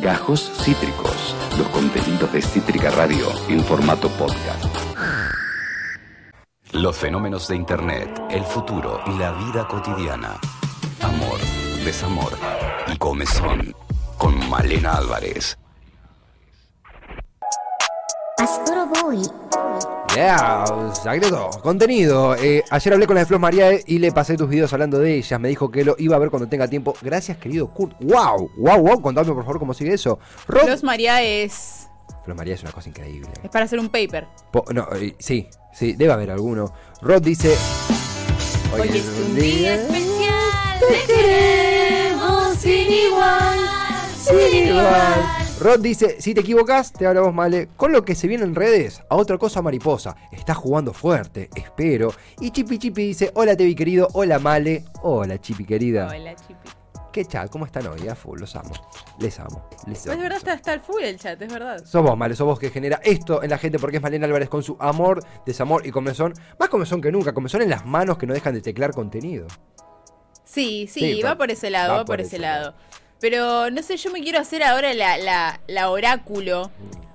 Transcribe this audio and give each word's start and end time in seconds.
Gajos 0.00 0.50
Cítricos, 0.64 1.34
los 1.58 1.68
contenidos 1.68 2.32
de 2.32 2.40
Cítrica 2.40 2.90
Radio 2.90 3.26
en 3.48 3.62
formato 3.62 4.08
podcast. 4.08 4.64
Los 6.72 6.96
fenómenos 6.96 7.46
de 7.48 7.56
Internet, 7.56 8.18
el 8.30 8.42
futuro 8.44 9.00
y 9.06 9.18
la 9.18 9.32
vida 9.32 9.68
cotidiana. 9.68 10.40
Amor, 11.02 11.38
desamor 11.84 12.32
y 12.90 12.96
comezón. 12.96 13.74
Con 14.16 14.48
Malena 14.48 14.94
Álvarez. 14.94 15.58
Astro 18.38 18.86
Boy. 18.86 19.49
Yeah, 20.14 20.64
secreto, 20.92 21.50
contenido. 21.62 22.34
Eh, 22.34 22.64
ayer 22.70 22.92
hablé 22.92 23.06
con 23.06 23.14
la 23.14 23.20
de 23.20 23.26
Flor 23.26 23.40
María 23.40 23.70
y 23.86 23.98
le 23.98 24.10
pasé 24.10 24.36
tus 24.36 24.48
videos 24.48 24.72
hablando 24.72 24.98
de 24.98 25.14
ellas. 25.16 25.38
Me 25.40 25.48
dijo 25.48 25.70
que 25.70 25.84
lo 25.84 25.94
iba 25.98 26.16
a 26.16 26.18
ver 26.18 26.30
cuando 26.30 26.48
tenga 26.48 26.66
tiempo. 26.66 26.94
Gracias, 27.00 27.36
querido 27.38 27.68
Kurt. 27.72 27.92
¡Wow! 28.00 28.50
¡Wow, 28.56 28.78
wow! 28.80 29.00
Contame 29.00 29.32
por 29.32 29.44
favor 29.44 29.60
cómo 29.60 29.72
sigue 29.72 29.94
eso. 29.94 30.18
Los 30.66 30.82
María 30.82 31.22
es. 31.22 31.86
Flor 32.24 32.36
María 32.36 32.54
es 32.54 32.62
una 32.62 32.72
cosa 32.72 32.88
increíble. 32.88 33.30
Es 33.42 33.50
para 33.50 33.64
hacer 33.66 33.78
un 33.78 33.88
paper. 33.88 34.26
Po- 34.50 34.64
no, 34.74 34.88
eh, 34.96 35.14
sí, 35.18 35.48
sí, 35.72 35.92
debe 35.92 36.12
haber 36.12 36.32
alguno. 36.32 36.72
Rod 37.02 37.22
dice. 37.22 37.56
Hoy 38.74 38.88
es 38.88 39.06
un 39.26 39.34
día 39.36 39.74
especial. 39.76 40.80
Te 40.80 41.12
queremos 41.14 42.54
sin 42.56 42.92
igual. 42.92 43.58
Sin 44.18 44.68
igual. 44.68 45.39
Rod 45.60 45.80
dice, 45.80 46.16
si 46.20 46.32
te 46.32 46.40
equivocas, 46.40 46.90
te 46.92 47.06
hablamos 47.06 47.34
male. 47.34 47.68
Con 47.76 47.92
lo 47.92 48.02
que 48.04 48.14
se 48.14 48.26
viene 48.26 48.44
en 48.44 48.54
redes, 48.54 49.02
a 49.10 49.16
otra 49.16 49.36
cosa 49.36 49.60
mariposa. 49.60 50.16
Está 50.32 50.54
jugando 50.54 50.94
fuerte, 50.94 51.50
espero. 51.54 52.12
Y 52.40 52.50
Chipi 52.50 52.78
Chipi 52.78 53.08
dice, 53.08 53.30
hola 53.34 53.54
Tevi 53.54 53.74
querido, 53.74 54.08
hola 54.14 54.38
Male, 54.38 54.84
hola 55.02 55.38
Chipi 55.38 55.64
querida. 55.66 56.08
Hola, 56.08 56.34
Chipi. 56.34 56.68
¿Qué 57.12 57.24
chat? 57.26 57.50
¿Cómo 57.50 57.66
están 57.66 57.86
hoy? 57.88 58.08
A 58.08 58.14
full, 58.14 58.38
los 58.40 58.54
amo. 58.56 58.70
Les 59.18 59.38
amo. 59.40 59.68
Les 59.86 59.98
Es 60.06 60.06
amo. 60.12 60.22
verdad, 60.22 60.38
está, 60.38 60.54
está 60.54 60.72
al 60.72 60.80
full 60.80 61.02
el 61.02 61.18
chat, 61.18 61.42
es 61.42 61.52
verdad. 61.52 61.84
Sos 61.84 62.02
vos, 62.04 62.16
Male, 62.16 62.34
sos 62.36 62.46
vos 62.46 62.58
que 62.58 62.70
genera 62.70 63.00
esto 63.04 63.42
en 63.42 63.50
la 63.50 63.58
gente 63.58 63.78
porque 63.78 63.96
es 63.98 64.02
Malena 64.02 64.26
Álvarez 64.26 64.48
con 64.48 64.62
su 64.62 64.76
amor, 64.80 65.22
desamor 65.44 65.84
y 65.86 65.90
comezón. 65.90 66.32
Más 66.58 66.68
comezón 66.70 67.02
que 67.02 67.10
nunca, 67.12 67.34
comezón 67.34 67.60
en 67.62 67.68
las 67.70 67.84
manos 67.84 68.16
que 68.16 68.26
no 68.26 68.32
dejan 68.32 68.54
de 68.54 68.62
teclar 68.62 68.92
contenido. 68.94 69.46
Sí, 70.44 70.88
sí, 70.90 71.00
Sí, 71.16 71.22
va 71.22 71.30
va- 71.30 71.38
por 71.38 71.50
ese 71.50 71.68
lado, 71.68 71.96
va, 71.96 72.04
por, 72.04 72.20
ese 72.20 72.38
lado. 72.38 72.74
Pero 73.20 73.70
no 73.70 73.82
sé, 73.82 73.96
yo 73.96 74.10
me 74.10 74.20
quiero 74.22 74.38
hacer 74.38 74.62
ahora 74.62 74.94
la, 74.94 75.18
la, 75.18 75.60
la 75.66 75.90
oráculo. 75.90 76.70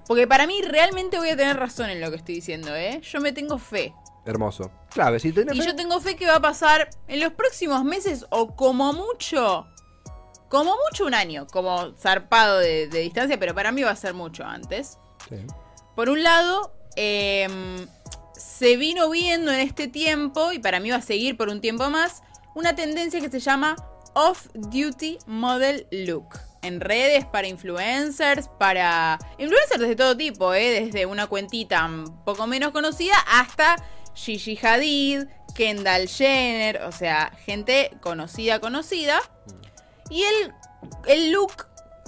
Porque 0.08 0.28
para 0.28 0.46
mí 0.46 0.62
realmente 0.62 1.18
voy 1.18 1.30
a 1.30 1.36
tener 1.38 1.58
razón 1.58 1.90
en 1.90 2.00
lo 2.00 2.12
que 2.12 2.18
estoy 2.18 2.36
diciendo, 2.36 2.76
¿eh? 2.76 3.02
Yo 3.02 3.20
me 3.22 3.32
tengo 3.34 3.58
fe. 3.58 3.94
Hermoso. 4.24 4.72
Clave, 4.92 5.20
si 5.20 5.32
tenés 5.32 5.56
Y 5.56 5.60
fe- 5.62 5.66
yo 5.68 5.76
tengo 5.76 6.00
fe 6.00 6.16
que 6.16 6.28
va 6.28 6.36
a 6.36 6.40
pasar 6.42 6.90
en 7.08 7.20
los 7.20 7.34
próximos 7.34 7.84
meses 7.84 8.26
o 8.30 8.56
como 8.56 8.94
mucho, 8.94 9.66
como 10.48 10.76
mucho 10.90 11.06
un 11.06 11.16
año, 11.16 11.48
como 11.52 11.94
zarpado 11.98 12.60
de, 12.60 12.88
de 12.88 13.00
distancia, 13.00 13.40
pero 13.40 13.56
para 13.56 13.72
mí 13.72 13.82
va 13.82 13.92
a 13.92 13.96
ser 13.96 14.14
mucho 14.14 14.44
antes. 14.46 15.00
Sí. 15.30 15.38
Por 15.96 16.10
un 16.10 16.22
lado, 16.22 16.72
em, 16.96 17.88
se 18.36 18.78
vino 18.78 19.10
viendo 19.10 19.52
en 19.52 19.60
este 19.62 19.88
tiempo, 19.88 20.52
y 20.52 20.60
para 20.60 20.80
mí 20.80 20.92
va 20.92 20.98
a 20.98 21.02
seguir 21.02 21.36
por 21.38 21.50
un 21.50 21.62
tiempo 21.62 21.90
más, 21.90 22.22
una 22.54 22.76
tendencia 22.76 23.20
que 23.22 23.30
se 23.32 23.40
llama 23.40 23.76
Off-Duty 24.16 25.20
Model 25.28 25.88
Look. 25.92 26.40
En 26.62 26.82
redes, 26.82 27.26
para 27.26 27.48
influencers, 27.48 28.50
para... 28.58 29.20
Influencers 29.38 29.82
de 29.82 29.96
todo 29.96 30.18
tipo, 30.18 30.54
¿eh? 30.54 30.82
Desde 30.86 31.06
una 31.06 31.28
cuentita 31.28 31.86
un 31.86 32.24
poco 32.26 32.48
menos 32.48 32.72
conocida 32.72 33.14
hasta 33.28 33.76
Gigi 34.16 34.58
Hadid, 34.58 35.26
Kendall 35.54 36.08
Jenner, 36.08 36.82
o 36.84 36.92
sea, 36.92 37.32
gente 37.46 37.92
conocida, 38.02 38.60
conocida. 38.60 39.20
Y 40.10 40.24
el, 40.24 40.54
el 41.08 41.32
look, 41.32 41.68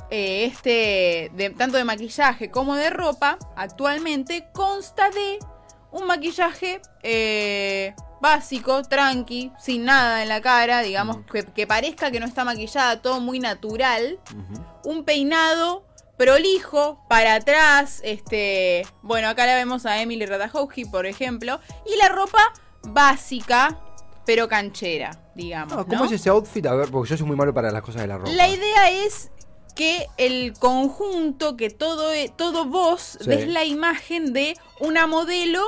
eh, 0.09 0.45
este, 0.45 1.31
de, 1.35 1.53
tanto 1.55 1.77
de 1.77 1.83
maquillaje 1.83 2.49
como 2.49 2.75
de 2.75 2.89
ropa, 2.89 3.37
actualmente 3.55 4.47
consta 4.53 5.09
de 5.11 5.39
un 5.91 6.07
maquillaje 6.07 6.81
eh, 7.03 7.93
básico, 8.21 8.81
tranqui, 8.83 9.51
sin 9.59 9.85
nada 9.85 10.21
en 10.23 10.29
la 10.29 10.41
cara, 10.41 10.81
digamos, 10.81 11.17
que, 11.31 11.43
que 11.45 11.67
parezca 11.67 12.11
que 12.11 12.19
no 12.19 12.25
está 12.25 12.43
maquillada, 12.43 13.01
todo 13.01 13.19
muy 13.19 13.39
natural. 13.39 14.19
Un 14.83 15.03
peinado 15.03 15.85
prolijo, 16.17 16.99
para 17.07 17.35
atrás, 17.35 18.01
este, 18.03 18.85
bueno, 19.03 19.29
acá 19.29 19.45
la 19.45 19.55
vemos 19.55 19.85
a 19.85 20.01
Emily 20.01 20.25
Ratajkowski, 20.25 20.85
por 20.85 21.05
ejemplo, 21.05 21.59
y 21.85 21.95
la 21.97 22.09
ropa 22.09 22.39
básica, 22.83 23.79
pero 24.25 24.47
canchera, 24.47 25.11
digamos. 25.35 25.73
Ah, 25.77 25.85
¿Cómo 25.87 25.99
¿no? 25.99 26.05
es 26.05 26.11
ese 26.13 26.29
outfit? 26.29 26.65
A 26.65 26.73
ver, 26.75 26.89
porque 26.89 27.11
yo 27.11 27.17
soy 27.17 27.27
muy 27.27 27.35
malo 27.35 27.53
para 27.53 27.71
las 27.71 27.81
cosas 27.81 28.01
de 28.01 28.07
la 28.07 28.17
ropa. 28.17 28.31
La 28.31 28.47
idea 28.47 28.89
es 28.89 29.29
que 29.75 30.07
el 30.17 30.53
conjunto, 30.57 31.55
que 31.55 31.69
todo, 31.69 32.11
todo 32.35 32.65
vos 32.65 33.17
Sí. 33.21 33.27
ves 33.29 33.47
la 33.47 33.63
imagen 33.63 34.33
de 34.33 34.57
una 34.79 35.05
modelo 35.05 35.61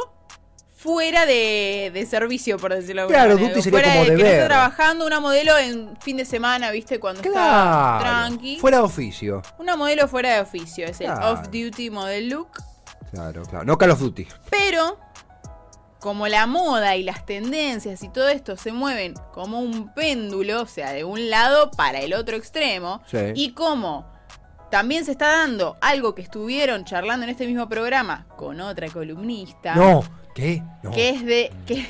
fuera 0.82 1.26
de, 1.26 1.92
de 1.94 2.06
servicio, 2.06 2.58
por 2.58 2.74
decirlo 2.74 3.02
de 3.04 3.08
Claro, 3.10 3.36
duty 3.38 3.62
sería 3.62 3.72
fuera 3.72 3.90
como 3.90 4.00
de 4.02 4.06
que 4.06 4.12
no 4.12 4.18
deber. 4.18 4.34
está 4.36 4.48
trabajando 4.48 5.06
una 5.06 5.20
modelo 5.20 5.58
en 5.58 5.98
fin 6.00 6.16
de 6.16 6.24
semana, 6.24 6.72
¿viste? 6.72 7.00
Cuando 7.02 7.20
está 7.22 7.32
Claro. 7.34 8.00
tranqui. 8.00 8.60
Fuera 8.60 8.78
de 8.78 8.84
oficio. 8.84 9.42
Una 9.58 9.76
modelo 9.76 10.08
fuera 10.08 10.36
de 10.36 10.40
oficio, 10.42 10.86
es 10.86 11.02
el 11.02 11.10
off-duty 11.12 11.90
model 11.90 12.30
look. 12.30 12.50
Claro, 13.12 13.44
claro. 13.44 13.66
No 13.66 13.78
Call 13.78 13.92
of 13.92 14.00
Duty. 14.00 14.26
Pero, 14.50 14.98
como 16.00 16.28
la 16.30 16.48
moda 16.48 16.96
y 16.96 17.04
las 17.04 17.26
tendencias 17.26 18.02
y 18.04 18.08
todo 18.10 18.30
esto 18.30 18.56
se 18.56 18.72
mueven 18.72 19.16
como 19.34 19.60
un 19.60 19.94
péndulo, 19.94 20.62
o 20.62 20.66
sea, 20.68 20.94
de 20.94 21.04
un 21.04 21.30
lado 21.30 21.72
para 21.72 22.00
el 22.00 22.14
otro 22.14 22.38
extremo, 22.38 23.02
Sí. 23.08 23.18
y 23.36 23.52
como 23.52 24.10
también 24.72 25.04
se 25.04 25.12
está 25.12 25.28
dando 25.28 25.76
algo 25.82 26.16
que 26.16 26.22
estuvieron 26.22 26.86
charlando 26.86 27.26
en 27.26 27.32
este 27.32 27.48
mismo 27.48 27.68
programa 27.68 28.28
con 28.38 28.62
otra 28.62 28.88
columnista, 28.90 29.76
No. 29.76 30.04
¿Qué? 30.40 30.64
No. 30.84 30.92
que 30.92 31.10
es 31.10 31.26
de 31.26 31.52
que, 31.66 31.88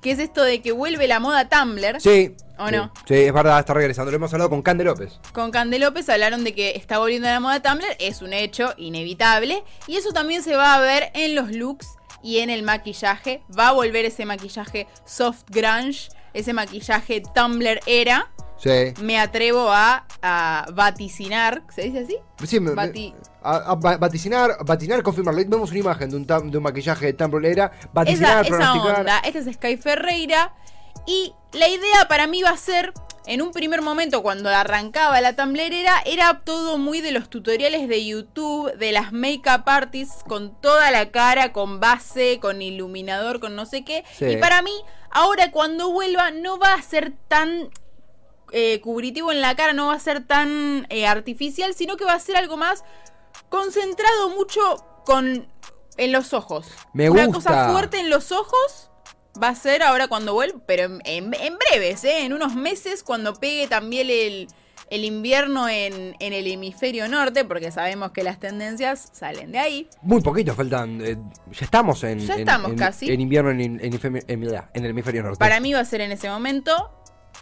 que 0.00 0.10
es 0.10 0.18
esto 0.18 0.42
de 0.42 0.60
que 0.62 0.72
vuelve 0.72 1.06
la 1.06 1.20
moda 1.20 1.48
Tumblr. 1.48 2.00
Sí. 2.00 2.34
¿O 2.58 2.68
sí. 2.68 2.74
no? 2.76 2.92
Sí, 3.08 3.14
es 3.14 3.32
verdad, 3.32 3.58
está 3.58 3.74
regresando. 3.74 4.10
Lo 4.10 4.16
hemos 4.16 4.32
hablado 4.32 4.50
con 4.50 4.62
Cande 4.62 4.84
López. 4.84 5.18
Con 5.32 5.50
Cande 5.50 5.78
López 5.78 6.08
hablaron 6.08 6.44
de 6.44 6.54
que 6.54 6.70
está 6.76 6.98
volviendo 6.98 7.28
la 7.28 7.40
moda 7.40 7.60
Tumblr, 7.60 7.96
es 7.98 8.22
un 8.22 8.32
hecho 8.32 8.74
inevitable, 8.76 9.64
y 9.86 9.96
eso 9.96 10.12
también 10.12 10.42
se 10.42 10.54
va 10.56 10.74
a 10.74 10.80
ver 10.80 11.10
en 11.14 11.34
los 11.34 11.50
looks 11.50 11.88
y 12.22 12.38
en 12.38 12.50
el 12.50 12.62
maquillaje. 12.62 13.42
Va 13.58 13.68
a 13.68 13.72
volver 13.72 14.04
ese 14.04 14.26
maquillaje 14.26 14.86
soft 15.04 15.42
grunge, 15.48 16.08
ese 16.34 16.52
maquillaje 16.52 17.22
Tumblr 17.34 17.80
era. 17.86 18.30
Sí. 18.58 18.94
Me 19.02 19.18
atrevo 19.18 19.72
a, 19.72 20.06
a 20.22 20.66
vaticinar, 20.72 21.64
¿se 21.74 21.82
dice 21.82 22.00
así? 22.00 22.16
Sí, 22.46 22.60
me, 22.60 22.70
me- 22.70 22.76
a, 23.44 23.56
a 23.72 23.74
va- 23.74 23.96
vaticinar, 23.96 24.56
vaticinar, 24.64 25.02
confirmarlo. 25.02 25.42
Vemos 25.46 25.70
una 25.70 25.78
imagen 25.80 26.10
de 26.10 26.16
un, 26.16 26.26
tam- 26.26 26.50
de 26.50 26.56
un 26.58 26.62
maquillaje. 26.64 27.08
Esa, 27.10 27.28
Vaticinar, 27.92 28.46
esa 28.46 28.72
onda. 28.74 29.18
Esta 29.24 29.38
es 29.38 29.54
Sky 29.56 29.76
Ferreira. 29.76 30.54
Y 31.06 31.34
la 31.52 31.68
idea 31.68 32.06
para 32.08 32.26
mí 32.26 32.42
va 32.42 32.50
a 32.50 32.56
ser, 32.56 32.92
en 33.26 33.42
un 33.42 33.50
primer 33.50 33.82
momento, 33.82 34.22
cuando 34.22 34.48
arrancaba 34.50 35.20
la 35.20 35.34
Tumblrera, 35.34 36.00
era 36.06 36.42
todo 36.44 36.78
muy 36.78 37.00
de 37.00 37.10
los 37.10 37.28
tutoriales 37.28 37.88
de 37.88 38.04
YouTube, 38.06 38.72
de 38.78 38.92
las 38.92 39.12
make-up 39.12 39.62
artists 39.66 40.22
con 40.28 40.54
toda 40.60 40.90
la 40.92 41.10
cara, 41.10 41.52
con 41.52 41.80
base, 41.80 42.38
con 42.40 42.62
iluminador, 42.62 43.40
con 43.40 43.56
no 43.56 43.66
sé 43.66 43.84
qué. 43.84 44.04
Sí. 44.16 44.26
Y 44.26 44.36
para 44.36 44.62
mí, 44.62 44.72
ahora 45.10 45.50
cuando 45.50 45.90
vuelva, 45.90 46.30
no 46.30 46.58
va 46.58 46.74
a 46.74 46.82
ser 46.82 47.12
tan 47.28 47.70
eh, 48.52 48.80
cubritivo 48.80 49.32
en 49.32 49.40
la 49.40 49.56
cara, 49.56 49.72
no 49.72 49.86
va 49.88 49.94
a 49.94 49.98
ser 49.98 50.24
tan 50.24 50.86
eh, 50.90 51.06
artificial, 51.06 51.74
sino 51.74 51.96
que 51.96 52.04
va 52.04 52.12
a 52.12 52.20
ser 52.20 52.36
algo 52.36 52.56
más 52.56 52.84
concentrado 53.48 54.30
mucho 54.30 54.60
con 55.04 55.46
en 55.96 56.12
los 56.12 56.32
ojos. 56.32 56.68
Me 56.94 57.10
Una 57.10 57.26
gusta. 57.26 57.50
cosa 57.50 57.72
fuerte 57.72 58.00
en 58.00 58.08
los 58.10 58.32
ojos 58.32 58.90
va 59.42 59.48
a 59.48 59.54
ser 59.54 59.82
ahora 59.82 60.08
cuando 60.08 60.32
vuelva, 60.34 60.60
pero 60.66 60.84
en, 60.84 61.00
en- 61.04 61.34
en 61.34 61.56
breves, 61.58 62.04
¿eh? 62.04 62.24
en 62.24 62.32
unos 62.32 62.54
meses, 62.54 63.02
cuando 63.02 63.34
pegue 63.34 63.66
también 63.68 64.08
el, 64.10 64.48
el 64.90 65.04
invierno 65.04 65.68
en, 65.68 66.16
en 66.18 66.32
el 66.32 66.46
hemisferio 66.46 67.08
norte, 67.08 67.44
porque 67.44 67.70
sabemos 67.70 68.12
que 68.12 68.22
las 68.22 68.38
tendencias 68.40 69.10
salen 69.12 69.52
de 69.52 69.58
ahí. 69.58 69.88
Muy 70.02 70.20
poquito 70.22 70.54
faltan. 70.54 71.00
eh, 71.02 71.16
ya 71.50 71.64
estamos 71.64 72.02
en. 72.04 72.20
Ya 72.20 72.34
estamos 72.36 72.72
casi. 72.74 73.10
En 73.10 73.20
invierno 73.20 73.50
en 73.50 73.58
el 73.80 73.84
hemisferio 74.86 75.22
norte. 75.22 75.38
Para 75.38 75.60
mí 75.60 75.72
va 75.72 75.80
a 75.80 75.84
ser 75.84 76.00
en 76.02 76.12
ese 76.12 76.28
momento. 76.30 76.90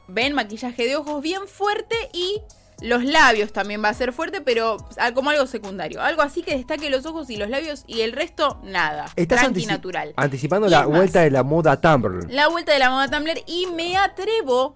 Ven, 0.08 0.32
maquillaje 0.32 0.86
de 0.86 0.96
ojos 0.96 1.22
bien 1.22 1.46
fuerte 1.48 1.96
y 2.12 2.40
los 2.82 3.04
labios 3.04 3.52
también 3.52 3.82
va 3.84 3.88
a 3.90 3.94
ser 3.94 4.12
fuerte, 4.12 4.40
pero 4.40 4.76
ah, 4.98 5.12
como 5.12 5.30
algo 5.30 5.46
secundario. 5.46 6.00
Algo 6.02 6.22
así 6.22 6.42
que 6.42 6.56
destaque 6.56 6.88
los 6.90 7.04
ojos 7.06 7.28
y 7.30 7.36
los 7.36 7.48
labios 7.50 7.84
y 7.86 8.00
el 8.00 8.12
resto 8.12 8.60
nada. 8.64 9.06
Estás 9.16 9.42
antici- 9.42 9.66
natural. 9.66 10.14
anticipando 10.16 10.66
Y 10.66 10.70
la 10.70 10.86
vuelta 10.86 11.20
de 11.20 11.30
la 11.30 11.42
moda 11.42 11.80
Tumblr. 11.80 12.30
La 12.30 12.48
vuelta 12.48 12.72
de 12.72 12.78
la 12.78 12.90
moda 12.90 13.08
Tumblr 13.08 13.42
y 13.46 13.66
me 13.66 13.96
atrevo 13.96 14.74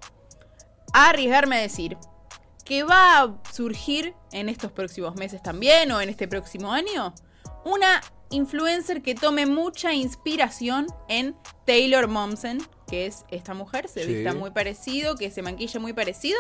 a 0.93 1.09
arriesgarme 1.11 1.57
a 1.57 1.61
decir 1.61 1.97
que 2.65 2.83
va 2.83 3.21
a 3.21 3.35
surgir 3.53 4.15
en 4.33 4.49
estos 4.49 4.73
próximos 4.73 5.17
meses 5.17 5.43
también 5.43 5.91
o 5.93 6.01
en 6.01 6.09
este 6.09 6.29
próximo 6.29 6.73
año 6.73 7.15
una 7.65 8.01
influencer 8.31 9.03
que 9.03 9.15
tome 9.15 9.47
mucha 9.47 9.93
inspiración 9.93 10.87
en 11.09 11.37
Taylor 11.67 12.09
Momsen, 12.09 12.63
que 12.87 13.07
es 13.07 13.25
esta 13.31 13.55
mujer, 13.55 13.89
se 13.89 14.05
Sí. 14.05 14.15
vista 14.15 14.35
muy 14.35 14.51
parecido, 14.51 15.17
que 15.17 15.31
se 15.31 15.43
maquilla 15.43 15.81
muy 15.81 15.93
parecido, 15.93 16.39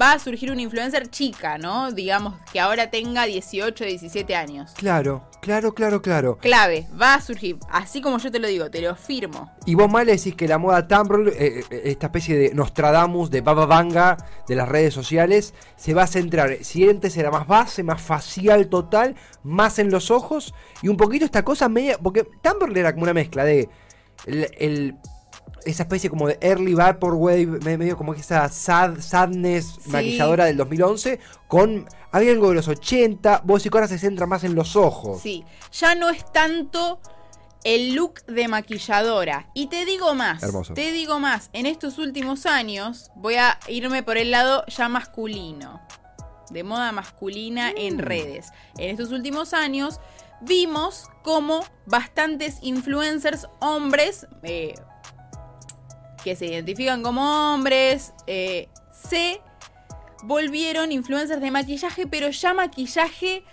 va 0.00 0.12
a 0.12 0.18
surgir 0.18 0.50
una 0.50 0.60
influencer 0.62 1.08
chica, 1.10 1.58
¿no? 1.58 1.92
Digamos 1.92 2.34
que 2.52 2.58
ahora 2.60 2.90
tenga 2.90 3.24
18, 3.24 3.84
17 3.84 4.34
años. 4.34 4.72
Claro, 4.76 5.28
claro, 5.40 5.74
claro, 5.74 6.02
claro. 6.02 6.38
Clave, 6.38 6.86
va 7.00 7.14
a 7.14 7.20
surgir, 7.20 7.58
así 7.70 8.00
como 8.00 8.18
yo 8.18 8.30
te 8.32 8.38
lo 8.40 8.48
digo, 8.48 8.70
te 8.70 8.80
lo 8.80 8.96
firmo. 8.96 9.52
Y 9.64 9.74
vos 9.76 9.90
mal 9.90 10.06
decís 10.06 10.34
que 10.34 10.48
la 10.48 10.58
moda 10.58 10.88
Tumblr, 10.88 11.28
eh, 11.28 11.64
eh, 11.70 11.80
esta 11.84 12.06
especie 12.06 12.36
de 12.36 12.54
Nostradamus, 12.54 13.30
de 13.30 13.40
Baba 13.42 13.66
Vanga 13.66 14.16
de 14.48 14.56
las 14.56 14.68
redes 14.68 14.92
sociales, 14.92 15.54
se 15.76 15.94
va 15.94 16.02
a 16.02 16.06
centrar, 16.08 16.56
si 16.62 16.88
antes 16.88 17.16
era 17.16 17.30
más 17.30 17.46
base, 17.46 17.82
más 17.84 18.02
facial 18.02 18.68
total, 18.68 19.14
más 19.44 19.78
en 19.78 19.90
los 19.90 20.10
ojos, 20.10 20.52
y 20.82 20.88
un 20.88 20.96
poquito 20.96 21.24
esta 21.24 21.44
cosa 21.44 21.68
media, 21.68 21.96
porque 21.98 22.24
Tumblr 22.42 22.76
era 22.76 22.92
como 22.92 23.04
una 23.04 23.14
mezcla 23.14 23.44
de 23.44 23.68
el, 24.26 24.48
el- 24.58 24.94
esa 25.66 25.82
especie 25.82 26.08
como 26.08 26.26
de 26.28 26.38
early 26.40 26.74
vaporwave, 26.74 27.46
me- 27.46 27.76
medio 27.78 27.96
como 27.96 28.14
que 28.14 28.20
esa 28.20 28.48
sad, 28.48 29.00
sadness 29.00 29.76
Sí. 29.84 29.90
maquilladora 29.90 30.44
del 30.46 30.56
2011, 30.56 31.18
con 31.48 31.86
había 32.12 32.32
algo 32.32 32.48
de 32.50 32.54
los 32.54 32.68
80, 32.68 33.42
vos 33.44 33.62
que 33.62 33.68
ahora 33.72 33.88
se 33.88 33.98
centra 33.98 34.26
más 34.26 34.44
en 34.44 34.54
los 34.54 34.74
ojos. 34.76 35.20
Sí, 35.20 35.44
ya 35.72 35.94
no 35.94 36.08
es 36.08 36.24
tanto 36.32 37.00
el 37.64 37.94
look 37.94 38.24
de 38.26 38.48
maquilladora. 38.48 39.50
Y 39.52 39.66
te 39.66 39.84
digo 39.84 40.14
más, 40.14 40.42
Hermoso. 40.42 40.72
te 40.74 40.92
digo 40.92 41.18
más, 41.18 41.50
en 41.52 41.66
estos 41.66 41.98
últimos 41.98 42.46
años 42.46 43.10
voy 43.16 43.34
a 43.34 43.58
irme 43.68 44.02
por 44.02 44.16
el 44.16 44.30
lado 44.30 44.64
ya 44.66 44.88
masculino, 44.88 45.80
de 46.50 46.62
moda 46.62 46.92
masculina 46.92 47.70
en 47.76 47.98
redes. 47.98 48.50
En 48.78 48.90
estos 48.90 49.10
últimos 49.10 49.52
años 49.52 50.00
vimos 50.42 51.08
como 51.22 51.64
bastantes 51.86 52.58
influencers 52.62 53.48
hombres, 53.60 54.26
eh, 54.44 54.74
que 56.26 56.34
se 56.34 56.46
identifican 56.46 57.04
como 57.04 57.52
hombres, 57.52 58.12
eh, 58.26 58.68
se 58.90 59.40
volvieron 60.24 60.90
influencers 60.90 61.40
de 61.40 61.52
maquillaje, 61.52 62.08
pero 62.08 62.30
ya 62.30 62.52
maquillaje 62.52 63.44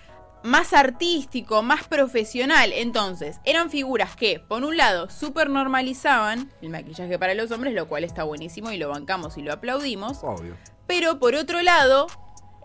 más 0.42 0.74
artístico, 0.74 1.62
más 1.62 1.88
profesional. 1.88 2.72
Entonces, 2.74 3.40
eran 3.46 3.70
figuras 3.70 4.16
que, 4.16 4.40
por 4.40 4.64
un 4.64 4.76
lado, 4.76 5.12
súper 5.12 5.52
normalizaban 5.52 6.52
el 6.64 6.70
maquillaje 6.70 7.20
para 7.20 7.36
los 7.36 7.52
hombres, 7.52 7.76
lo 7.76 7.88
cual 7.88 8.04
está 8.04 8.24
buenísimo 8.24 8.72
y 8.72 8.78
lo 8.78 8.90
bancamos 8.90 9.38
y 9.38 9.44
lo 9.44 9.54
aplaudimos. 9.54 10.24
Obvio. 10.24 10.58
Pero 10.88 11.20
por 11.20 11.36
otro 11.36 11.62
lado, 11.62 12.08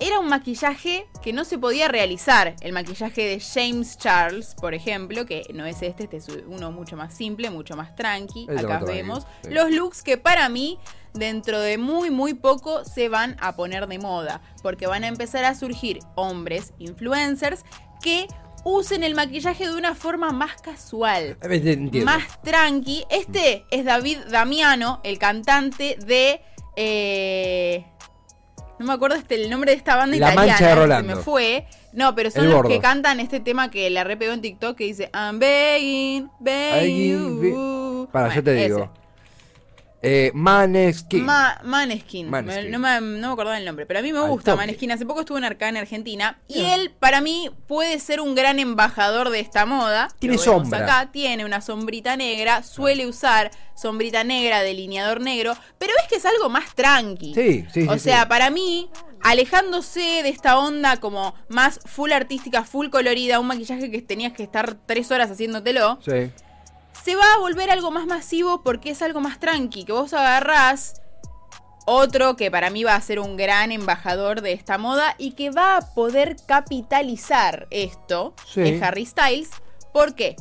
era 0.01 0.19
un 0.19 0.29
maquillaje 0.29 1.07
que 1.23 1.33
no 1.33 1.45
se 1.45 1.59
podía 1.59 1.89
realizar. 1.89 2.55
El 2.61 2.73
maquillaje 2.73 3.23
de 3.23 3.41
James 3.41 3.99
Charles, 3.99 4.55
por 4.61 4.75
ejemplo, 4.75 5.27
que 5.27 5.43
no 5.55 5.67
es 5.67 5.83
este, 5.83 6.05
este 6.05 6.17
es 6.19 6.29
uno 6.47 6.71
mucho 6.73 6.97
más 6.97 7.15
simple, 7.15 7.51
mucho 7.51 7.77
más 7.77 7.95
tranqui. 7.95 8.47
Es 8.49 8.59
Acá 8.59 8.79
tranqui, 8.81 8.93
vemos 8.93 9.27
sí. 9.43 9.51
los 9.51 9.71
looks 9.71 10.03
que 10.03 10.17
para 10.17 10.49
mí 10.49 10.79
dentro 11.15 11.59
de 11.61 11.79
muy 11.79 12.11
muy 12.11 12.35
poco 12.35 12.85
se 12.85 13.09
van 13.09 13.37
a 13.41 13.57
poner 13.57 13.87
de 13.89 13.99
moda, 13.99 14.41
porque 14.63 14.87
van 14.87 15.05
a 15.05 15.09
empezar 15.09 15.45
a 15.45 15.55
surgir 15.55 15.99
hombres 16.15 16.73
influencers 16.79 17.65
que 18.03 18.27
usen 18.65 19.03
el 19.03 19.15
maquillaje 19.15 19.67
de 19.69 19.75
una 19.75 19.95
forma 19.95 20.31
más 20.31 20.61
casual 20.61 21.39
Entiendo. 21.43 22.05
más 22.05 22.41
tranqui. 22.43 23.05
Este 23.11 23.65
es 23.71 23.85
David 23.85 24.19
Damiano, 24.31 25.01
el 25.05 25.19
cantante 25.19 25.97
de. 26.05 26.41
eh, 26.77 27.85
no 28.79 28.87
me 28.87 28.93
acuerdo 28.93 29.17
este, 29.17 29.35
el 29.37 29.51
nombre 29.51 29.73
de 29.73 29.77
esta 29.77 29.97
banda 29.97 30.17
La 30.17 30.33
italiana. 30.33 30.47
Mancha 30.53 30.65
de 30.69 30.75
se 30.75 30.81
Rolando. 30.81 31.17
me 31.17 31.23
fue. 31.23 31.67
No, 31.93 32.15
pero 32.15 32.31
son 32.31 32.45
El 32.45 32.51
los 32.51 32.67
que 32.67 32.81
cantan 32.81 33.19
este 33.21 33.41
tema 33.41 33.71
que 33.71 33.89
la 33.91 34.05
repegó 34.05 34.33
en 34.33 34.41
TikTok 34.43 34.77
que 34.77 34.85
dice 34.85 35.11
I'm 35.15 35.39
begging, 35.39 36.31
begging 36.39 37.41
you. 37.43 38.09
Para, 38.13 38.35
yo 38.35 38.43
te 38.43 38.53
Bueno, 38.53 38.65
digo. 38.65 38.79
ese. 38.85 39.08
Eh, 40.01 40.31
Maneskin. 40.33 41.25
Ma- 41.25 41.59
Maneskin. 41.65 42.31
Maneskin. 42.31 42.71
No, 42.71 42.79
me, 42.79 43.01
no 43.01 43.27
me 43.29 43.33
acordaba 43.33 43.59
el 43.59 43.65
nombre, 43.65 43.85
pero 43.85 43.99
a 43.99 44.03
mí 44.03 44.13
me 44.13 44.21
Al 44.21 44.29
gusta 44.29 44.53
toque. 44.53 44.63
Maneskin. 44.63 44.93
Hace 44.93 45.05
poco 45.07 45.21
estuvo 45.21 45.39
en 45.39 45.45
en 45.45 45.77
Argentina 45.77 46.39
y 46.47 46.61
él, 46.67 46.93
para 46.99 47.21
mí, 47.21 47.51
puede 47.67 47.99
ser 47.99 48.21
un 48.21 48.35
gran 48.37 48.59
embajador 48.61 49.31
de 49.31 49.41
esta 49.41 49.67
moda. 49.67 50.09
Tiene 50.21 50.39
sombra. 50.39 50.79
Acá 50.85 51.11
tiene 51.11 51.45
una 51.45 51.61
sombrita 51.61 52.17
negra, 52.17 52.63
suele 52.63 53.07
usar 53.07 53.51
sombrita 53.75 54.23
negra, 54.25 54.61
delineador 54.63 55.21
negro, 55.21 55.57
pero 55.79 55.93
es 56.03 56.09
que 56.09 56.17
es 56.17 56.27
algo 56.27 56.49
más 56.49 56.75
tranqui. 56.75 57.35
Sí, 57.35 57.65
sí, 57.73 57.87
O 57.89 57.95
sí, 57.95 57.99
sea, 58.01 58.23
sí. 58.23 58.29
para 58.29 58.51
mí, 58.51 58.89
alejándose 59.23 60.01
de 60.01 60.29
esta 60.29 60.59
onda 60.59 60.99
como 60.99 61.35
más 61.49 61.81
full 61.87 62.13
artística, 62.13 62.65
full 62.65 62.89
colorida, 62.89 63.39
un 63.41 63.47
maquillaje 63.47 63.91
que 63.91 64.03
tenías 64.03 64.33
que 64.33 64.43
estar 64.43 64.77
tres 64.87 65.11
horas 65.11 65.31
haciéndotelo 65.31 65.99
Sí. 66.05 66.31
Se 67.05 67.17
va 67.17 67.25
a 67.35 67.39
volver 67.39 67.71
algo 67.71 67.91
más 67.91 68.07
masivo 68.07 68.63
porque 68.63 68.91
es 68.91 69.03
algo 69.03 69.21
más 69.21 69.39
tranqui, 69.41 69.85
que 69.85 69.93
vos 69.93 70.13
agarrás 70.13 71.01
otro 71.87 72.37
que 72.37 72.51
para 72.51 72.69
mí 72.69 72.85
va 72.85 72.95
a 72.95 73.01
ser 73.01 73.19
un 73.19 73.37
gran 73.37 73.73
embajador 73.73 74.43
de 74.43 74.53
esta 74.53 74.77
moda 74.77 75.15
y 75.17 75.33
que 75.33 75.51
va 75.51 75.79
a 75.79 75.95
poder 75.95 76.37
capitalizar 76.47 77.67
esto, 77.71 78.35
Sí. 78.53 78.61
es 78.63 78.83
Harry 78.83 79.07
Styles. 79.07 79.51
¿Por 79.93 80.15
qué? 80.15 80.37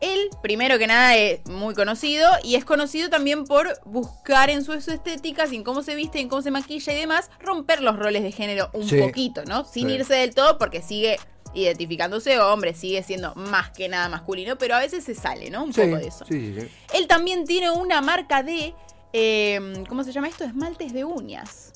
Él, 0.00 0.28
primero 0.42 0.78
que 0.78 0.86
nada, 0.86 1.16
es 1.16 1.46
muy 1.48 1.74
conocido 1.74 2.28
y 2.42 2.54
es 2.54 2.64
conocido 2.64 3.08
también 3.10 3.44
por 3.44 3.78
buscar 3.86 4.50
en 4.50 4.62
sus 4.64 4.88
estéticas, 4.88 5.52
en 5.52 5.64
cómo 5.64 5.82
se 5.82 5.94
viste, 5.94 6.20
en 6.20 6.28
cómo 6.28 6.42
se 6.42 6.50
maquilla 6.50 6.92
y 6.92 6.96
demás, 6.96 7.30
romper 7.40 7.82
los 7.82 7.98
roles 7.98 8.22
de 8.22 8.30
género 8.32 8.70
un 8.74 8.86
Sí. 8.88 8.98
poquito, 9.00 9.44
¿no? 9.46 9.64
Sin 9.64 9.88
Sí. 9.88 9.94
irse 9.94 10.14
del 10.14 10.34
todo 10.34 10.58
porque 10.58 10.82
sigue 10.82 11.18
identificándose 11.56 12.38
hombre, 12.38 12.74
sigue 12.74 13.02
siendo 13.02 13.34
más 13.34 13.70
que 13.70 13.88
nada 13.88 14.08
masculino, 14.08 14.56
pero 14.58 14.76
a 14.76 14.78
veces 14.80 15.02
se 15.04 15.14
sale, 15.14 15.50
¿no? 15.50 15.64
Un 15.64 15.72
Sí, 15.72 15.80
poco 15.82 15.96
de 15.96 16.06
eso. 16.08 16.24
sí, 16.26 16.54
sí, 16.54 16.60
sí. 16.60 16.68
Él 16.94 17.06
también 17.06 17.44
tiene 17.44 17.70
una 17.70 18.00
marca 18.00 18.42
de, 18.42 18.74
eh, 19.12 19.84
¿cómo 19.88 20.04
se 20.04 20.12
llama 20.12 20.28
esto? 20.28 20.44
Esmaltes 20.44 20.92
de 20.92 21.04
uñas. 21.04 21.72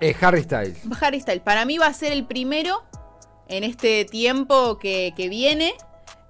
Eh, 0.00 0.14
Harry 0.20 0.42
Styles. 0.42 0.78
Harry 1.00 1.20
Styles, 1.20 1.42
para 1.42 1.64
mí 1.64 1.78
va 1.78 1.86
a 1.86 1.94
ser 1.94 2.12
el 2.12 2.26
primero 2.26 2.82
en 3.48 3.64
este 3.64 4.04
tiempo 4.04 4.78
que, 4.78 5.12
que 5.16 5.28
viene 5.28 5.74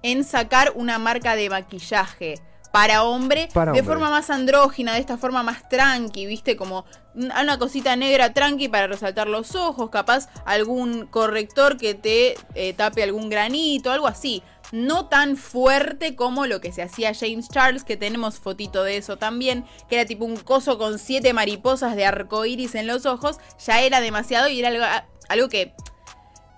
en 0.01 0.23
sacar 0.23 0.73
una 0.75 0.99
marca 0.99 1.35
de 1.35 1.49
maquillaje 1.49 2.35
para 2.73 3.03
hombre 3.03 3.49
Para 3.53 3.71
de 3.71 3.81
hombre. 3.81 3.93
forma 3.93 4.09
más 4.09 4.31
andrógina, 4.31 4.95
de 4.95 4.99
esta 4.99 5.15
forma 5.19 5.43
más 5.43 5.69
tranqui, 5.69 6.25
¿viste? 6.25 6.57
Como 6.57 6.85
una 7.13 7.43
una 7.43 7.59
cosita 7.59 7.95
negra 7.95 8.33
tranqui 8.33 8.67
para 8.67 8.87
resaltar 8.87 9.27
los 9.27 9.53
ojos, 9.53 9.91
capaz 9.91 10.27
algún 10.43 11.05
corrector 11.05 11.77
que 11.77 11.93
te 11.93 12.33
eh, 12.55 12.73
tape 12.73 13.03
algún 13.03 13.29
granito, 13.29 13.91
algo 13.91 14.07
así. 14.07 14.41
No 14.71 15.05
tan 15.05 15.37
fuerte 15.37 16.15
como 16.15 16.47
lo 16.47 16.61
que 16.61 16.71
se 16.71 16.81
hacía 16.81 17.13
James 17.13 17.47
Charles, 17.47 17.83
que 17.83 17.95
tenemos 17.95 18.39
fotito 18.39 18.83
de 18.83 18.97
eso 18.97 19.17
también, 19.17 19.65
que 19.87 19.97
era 19.97 20.07
tipo 20.07 20.25
un 20.25 20.37
coso 20.37 20.79
con 20.79 20.97
siete 20.97 21.31
mariposas 21.31 21.95
de 21.95 22.07
arco 22.07 22.43
iris 22.43 22.73
en 22.73 22.87
los 22.87 23.05
ojos, 23.05 23.37
ya 23.63 23.81
era 23.81 24.01
demasiado 24.01 24.47
y 24.47 24.59
era 24.59 24.69
algo, 24.69 24.83
algo 25.29 25.47
que, 25.47 25.75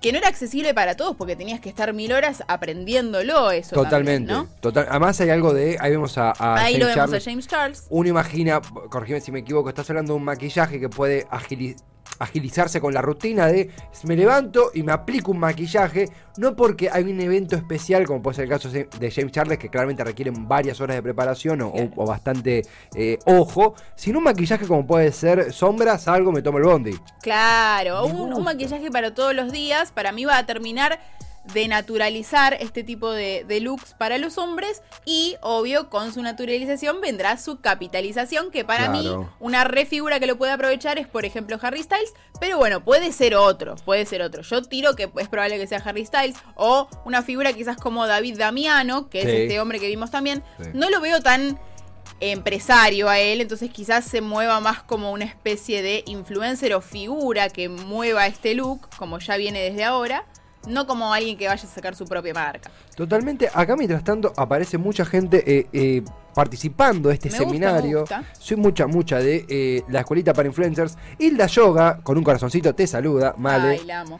que 0.05 0.11
no 0.11 0.17
era 0.19 0.27
accesible 0.27 0.73
para 0.73 0.95
todos 0.95 1.15
porque 1.15 1.35
tenías 1.35 1.59
que 1.59 1.69
estar 1.69 1.91
mil 1.93 2.11
horas 2.13 2.43
aprendiéndolo 2.47 3.51
eso. 3.51 3.75
Totalmente. 3.75 4.27
también, 4.31 4.49
¿no? 4.53 4.59
Total, 4.61 4.85
además 4.89 5.19
hay 5.21 5.29
algo 5.31 5.53
de. 5.53 5.77
Ahí 5.79 5.91
vemos 5.91 6.17
a, 6.17 6.31
a 6.37 6.55
Ahí 6.55 6.77
lo 6.77 6.85
James 6.85 6.95
vemos 6.95 6.95
Charles. 7.11 7.27
a 7.27 7.29
James 7.31 7.47
Charles. 7.47 7.85
Uno 7.89 8.09
imagina, 8.09 8.61
corrígeme 8.89 9.21
si 9.21 9.31
me 9.31 9.39
equivoco, 9.39 9.69
estás 9.69 9.89
hablando 9.89 10.13
de 10.13 10.17
un 10.17 10.23
maquillaje 10.25 10.79
que 10.79 10.89
puede 10.89 11.27
agili- 11.29 11.75
agilizarse 12.19 12.79
con 12.79 12.93
la 12.93 13.01
rutina 13.01 13.47
de 13.47 13.71
me 14.03 14.15
levanto 14.15 14.71
y 14.73 14.83
me 14.83 14.91
aplico 14.91 15.31
un 15.31 15.39
maquillaje, 15.39 16.09
no 16.37 16.55
porque 16.55 16.89
hay 16.91 17.03
un 17.03 17.19
evento 17.19 17.55
especial, 17.55 18.05
como 18.05 18.21
puede 18.21 18.35
ser 18.35 18.43
el 18.45 18.49
caso 18.49 18.69
de 18.69 19.11
James 19.11 19.31
Charles, 19.31 19.57
que 19.57 19.69
claramente 19.69 20.03
requieren 20.03 20.47
varias 20.47 20.79
horas 20.81 20.95
de 20.95 21.03
preparación 21.03 21.61
o, 21.61 22.05
bastante 22.05 22.63
eh, 22.95 23.17
ojo, 23.25 23.75
sino 23.95 24.19
un 24.19 24.25
maquillaje 24.25 24.67
como 24.67 24.85
puede 24.85 25.11
ser 25.11 25.51
sombras, 25.53 26.07
algo 26.07 26.31
me 26.31 26.41
tomo 26.41 26.57
el 26.57 26.65
bondi. 26.65 26.95
Claro, 27.21 28.05
un, 28.05 28.33
un 28.33 28.43
maquillaje 28.43 28.91
para 28.91 29.13
todos 29.13 29.33
los 29.33 29.51
días, 29.51 29.91
para 29.91 30.11
mí 30.11 30.25
va 30.25 30.37
a 30.37 30.45
terminar 30.45 30.99
de 31.53 31.67
naturalizar 31.67 32.55
este 32.59 32.83
tipo 32.83 33.11
de, 33.11 33.45
de 33.47 33.59
looks 33.59 33.93
para 33.93 34.17
los 34.17 34.37
hombres 34.37 34.81
y 35.05 35.35
obvio 35.41 35.89
con 35.89 36.13
su 36.13 36.21
naturalización 36.21 37.01
vendrá 37.01 37.37
su 37.37 37.59
capitalización 37.59 38.51
que 38.51 38.65
para 38.65 38.89
mí 38.89 39.09
una 39.39 39.63
refigura 39.63 40.19
que 40.19 40.27
lo 40.27 40.37
puede 40.37 40.51
aprovechar 40.51 40.97
es 40.97 41.07
por 41.07 41.25
ejemplo 41.25 41.57
Harry 41.61 41.83
Styles 41.83 42.13
pero 42.39 42.57
bueno 42.57 42.83
puede 42.83 43.11
ser 43.11 43.35
otro 43.35 43.75
puede 43.85 44.05
ser 44.05 44.21
otro. 44.21 44.41
Yo 44.41 44.61
tiro 44.63 44.95
que 44.95 45.09
es 45.17 45.27
probable 45.27 45.57
que 45.57 45.67
sea 45.67 45.81
Harry 45.85 46.05
Styles 46.05 46.35
o 46.55 46.87
una 47.05 47.21
figura 47.21 47.53
quizás 47.53 47.77
como 47.77 48.07
David 48.07 48.37
Damiano 48.37 49.09
que 49.09 49.21
es 49.21 49.27
este 49.27 49.59
hombre 49.59 49.79
que 49.79 49.87
vimos 49.87 50.11
también. 50.11 50.43
Sí. 50.57 50.69
no 50.73 50.89
lo 50.89 51.01
veo 51.01 51.21
tan 51.21 51.59
empresario 52.19 53.09
a 53.09 53.19
él, 53.19 53.41
entonces 53.41 53.69
quizás 53.71 54.05
se 54.05 54.21
mueva 54.21 54.59
más 54.59 54.81
como 54.81 55.11
una 55.11 55.25
especie 55.25 55.81
de 55.81 56.03
influencer 56.07 56.73
o 56.73 56.81
figura 56.81 57.49
que 57.49 57.69
mueva 57.69 58.27
este 58.27 58.53
look, 58.55 58.89
como 58.97 59.19
ya 59.19 59.37
viene 59.37 59.61
desde 59.61 59.83
ahora, 59.83 60.25
no 60.67 60.87
como 60.87 61.13
alguien 61.13 61.37
que 61.37 61.47
vaya 61.47 61.63
a 61.63 61.67
sacar 61.67 61.95
su 61.95 62.05
propia 62.05 62.33
marca. 62.33 62.69
Totalmente. 62.95 63.49
Acá, 63.53 63.75
mientras 63.75 64.03
tanto, 64.03 64.33
aparece 64.35 64.77
mucha 64.77 65.05
gente 65.05 65.43
eh, 65.45 65.67
eh, 65.73 66.03
participando 66.33 67.09
de 67.09 67.15
este 67.15 67.29
Me 67.29 67.37
seminario. 67.37 68.01
gusta. 68.01 68.23
Soy 68.39 68.57
mucha, 68.57 68.87
mucha 68.87 69.19
de 69.19 69.45
eh, 69.47 69.83
la 69.89 70.01
escuelita 70.01 70.33
para 70.33 70.47
influencers. 70.47 70.97
Hilda 71.19 71.47
Yoga, 71.47 71.99
con 72.03 72.17
un 72.17 72.23
corazoncito, 72.23 72.73
te 72.73 72.87
saluda. 72.87 73.35
Vale. 73.37 73.79
Ay, 73.79 73.85
la 73.85 74.01
amo. 74.01 74.19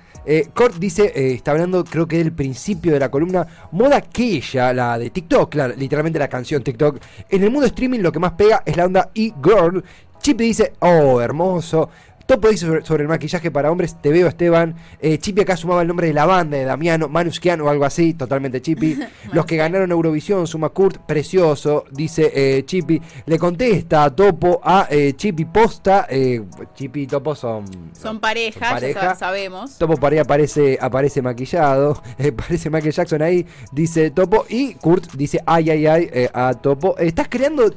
Kurt 0.56 0.76
dice, 0.76 1.12
está 1.34 1.52
hablando 1.52 1.84
creo 1.84 2.08
que 2.08 2.18
del 2.18 2.34
principio 2.34 2.94
de 2.94 3.00
la 3.00 3.12
columna, 3.12 3.46
moda 3.72 3.98
aquella, 3.98 4.74
la 4.74 4.98
de 4.98 5.12
TikTok, 5.12 5.52
claro, 5.52 5.76
literalmente 5.78 6.18
la 6.18 6.28
canción 6.28 6.64
TikTok. 6.64 7.00
En 7.30 7.44
el 7.44 7.52
mundo 7.52 7.68
streaming 7.68 8.00
lo 8.00 8.12
que 8.12 8.20
más 8.20 8.32
pega 8.34 8.64
es 8.66 8.76
la 8.76 8.86
onda 8.86 9.12
e-girl. 9.14 9.84
Chippy 10.20 10.46
dice, 10.46 10.74
oh, 10.80 11.22
hermoso. 11.22 11.90
Topo 12.26 12.50
dice 12.50 12.66
sobre, 12.66 12.84
sobre 12.84 13.04
el 13.04 13.10
maquillaje 13.10 13.52
para 13.52 13.72
hombres, 13.72 14.02
te 14.02 14.10
veo 14.10 14.28
Esteban. 14.28 14.76
Eh, 15.00 15.20
Chippy 15.20 15.42
acá 15.42 15.56
sumaba 15.56 15.82
el 15.84 15.88
nombre 15.88 16.08
de 16.08 16.14
la 16.14 16.26
banda, 16.26 16.58
de 16.58 16.64
Damiano, 16.66 17.08
Manusquiano 17.08 17.66
o 17.66 17.70
algo 17.70 17.86
así, 17.86 18.16
totalmente 18.16 18.62
Chippy. 18.62 18.98
Los 19.32 19.46
que 19.46 19.58
ganaron 19.58 19.92
Eurovisión, 19.92 20.48
suma 20.48 20.70
Kurt, 20.70 20.98
precioso, 21.06 21.86
dice 21.92 22.32
eh, 22.34 22.64
Chippy. 22.66 23.00
Le 23.28 23.38
contesta 23.38 24.04
a 24.06 24.16
Topo 24.16 24.60
a 24.64 24.88
eh, 24.90 25.14
Chippy 25.16 25.46
Posta. 25.46 26.08
Eh, 26.10 26.42
Chippy 26.74 27.04
y 27.04 27.08
Topo 27.08 27.36
son... 27.36 27.66
Son 27.94 28.20
pareja, 28.20 28.72
pareja. 28.72 29.02
ya 29.02 29.12
sab- 29.14 29.18
sabemos. 29.20 29.78
Topo 29.78 29.96
por 29.96 30.12
ahí 30.12 30.20
aparece, 30.20 30.80
aparece 30.82 31.22
maquillado. 31.22 32.02
eh, 32.18 32.32
parece 32.32 32.70
Michael 32.72 32.94
Jackson 32.94 33.22
ahí. 33.22 33.46
Dice 33.72 34.10
Topo. 34.10 34.46
Y 34.50 34.74
Kurt 34.76 35.12
dice 35.14 35.42
ay, 35.46 35.70
ay, 35.70 35.86
ay 35.86 36.10
eh, 36.12 36.30
a 36.34 36.54
Topo. 36.56 36.98
Estás 36.98 37.28
creando 37.30 37.72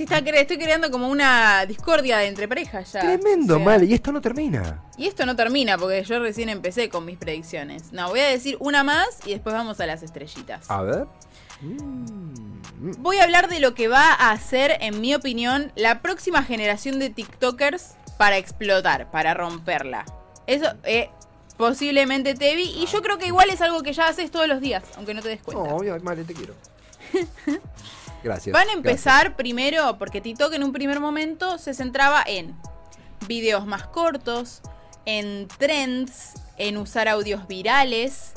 Sí, 0.00 0.04
está 0.04 0.16
estoy 0.16 0.56
creando 0.56 0.90
como 0.90 1.08
una 1.10 1.66
discordia 1.66 2.16
de 2.16 2.26
entre 2.28 2.48
parejas 2.48 2.90
ya. 2.90 3.00
tremendo 3.00 3.56
O 3.56 3.56
sea, 3.58 3.66
mal. 3.66 3.84
Y 3.84 3.92
esto 3.92 4.12
no 4.12 4.22
termina. 4.22 4.82
Y 4.96 5.06
esto 5.06 5.26
no 5.26 5.36
termina 5.36 5.76
porque 5.76 6.02
yo 6.04 6.18
recién 6.20 6.48
empecé 6.48 6.88
con 6.88 7.04
mis 7.04 7.18
predicciones. 7.18 7.92
No, 7.92 8.08
voy 8.08 8.20
a 8.20 8.28
decir 8.28 8.56
una 8.60 8.82
más 8.82 9.06
y 9.26 9.32
después 9.32 9.54
vamos 9.54 9.78
a 9.78 9.84
las 9.84 10.02
estrellitas. 10.02 10.70
A 10.70 10.80
ver. 10.80 11.06
Voy 12.98 13.18
a 13.18 13.24
hablar 13.24 13.50
de 13.50 13.60
lo 13.60 13.74
que 13.74 13.88
va 13.88 14.14
a 14.14 14.30
hacer, 14.30 14.78
en 14.80 15.02
mi 15.02 15.14
opinión, 15.14 15.70
la 15.76 16.00
próxima 16.00 16.44
generación 16.44 16.98
de 16.98 17.10
TikTokers 17.10 17.90
para 18.16 18.38
explotar, 18.38 19.10
para 19.10 19.34
romperla. 19.34 20.06
Eso 20.46 20.72
eh, 20.84 21.10
posiblemente 21.58 22.34
te 22.34 22.56
vi 22.56 22.70
y 22.74 22.86
yo 22.86 23.02
creo 23.02 23.18
que 23.18 23.26
igual 23.26 23.50
es 23.50 23.60
algo 23.60 23.82
que 23.82 23.92
ya 23.92 24.08
haces 24.08 24.30
todos 24.30 24.48
los 24.48 24.62
días, 24.62 24.82
aunque 24.96 25.12
no 25.12 25.20
te 25.20 25.28
des 25.28 25.42
cuenta. 25.42 25.62
No, 25.62 25.76
obvio, 25.76 26.00
Male, 26.00 26.24
te 26.24 26.32
quiero. 26.32 26.54
Gracias. 28.22 28.52
Van 28.52 28.68
a 28.68 28.72
empezar 28.72 29.36
primero, 29.36 29.96
porque 29.98 30.20
TikTok 30.20 30.52
en 30.54 30.64
un 30.64 30.72
primer 30.72 31.00
momento 31.00 31.58
se 31.58 31.74
centraba 31.74 32.22
en 32.26 32.54
videos 33.26 33.66
más 33.66 33.86
cortos, 33.86 34.60
en 35.06 35.48
trends, 35.58 36.34
en 36.56 36.76
usar 36.76 37.08
audios 37.08 37.46
virales, 37.48 38.32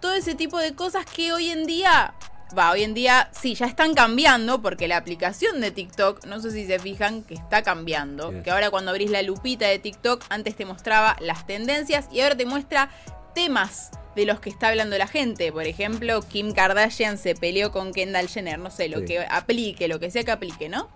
todo 0.00 0.14
ese 0.14 0.34
tipo 0.34 0.58
de 0.58 0.74
cosas 0.74 1.04
que 1.04 1.32
hoy 1.32 1.50
en 1.50 1.66
día, 1.66 2.14
va, 2.56 2.70
hoy 2.70 2.82
en 2.82 2.94
día 2.94 3.28
sí, 3.32 3.54
ya 3.54 3.66
están 3.66 3.94
cambiando, 3.94 4.62
porque 4.62 4.88
la 4.88 4.96
aplicación 4.96 5.60
de 5.60 5.70
TikTok, 5.70 6.24
no 6.24 6.40
sé 6.40 6.50
si 6.52 6.66
se 6.66 6.78
fijan, 6.78 7.22
que 7.22 7.34
está 7.34 7.62
cambiando, 7.62 8.30
Sí. 8.30 8.38
que 8.42 8.50
ahora 8.50 8.70
cuando 8.70 8.90
abrís 8.92 9.10
la 9.10 9.22
lupita 9.22 9.66
de 9.66 9.78
TikTok, 9.78 10.24
antes 10.30 10.56
te 10.56 10.64
mostraba 10.64 11.16
las 11.20 11.46
tendencias 11.46 12.08
y 12.10 12.20
ahora 12.22 12.36
te 12.36 12.46
muestra 12.46 12.88
temas 13.34 13.90
de 14.16 14.24
los 14.26 14.40
que 14.40 14.50
está 14.50 14.68
hablando 14.68 14.98
la 14.98 15.06
gente. 15.06 15.52
Por 15.52 15.64
ejemplo, 15.64 16.20
Kim 16.22 16.52
Kardashian 16.52 17.16
se 17.18 17.34
peleó 17.34 17.70
con 17.72 17.92
Kendall 17.92 18.28
Jenner, 18.28 18.58
no 18.58 18.70
sé, 18.70 18.88
lo 18.88 18.98
Sí. 19.00 19.04
que 19.06 19.20
aplique, 19.20 19.88
lo 19.88 20.00
que 20.00 20.10
sea 20.10 20.24
que 20.24 20.30
aplique, 20.32 20.68
¿no? 20.68 20.88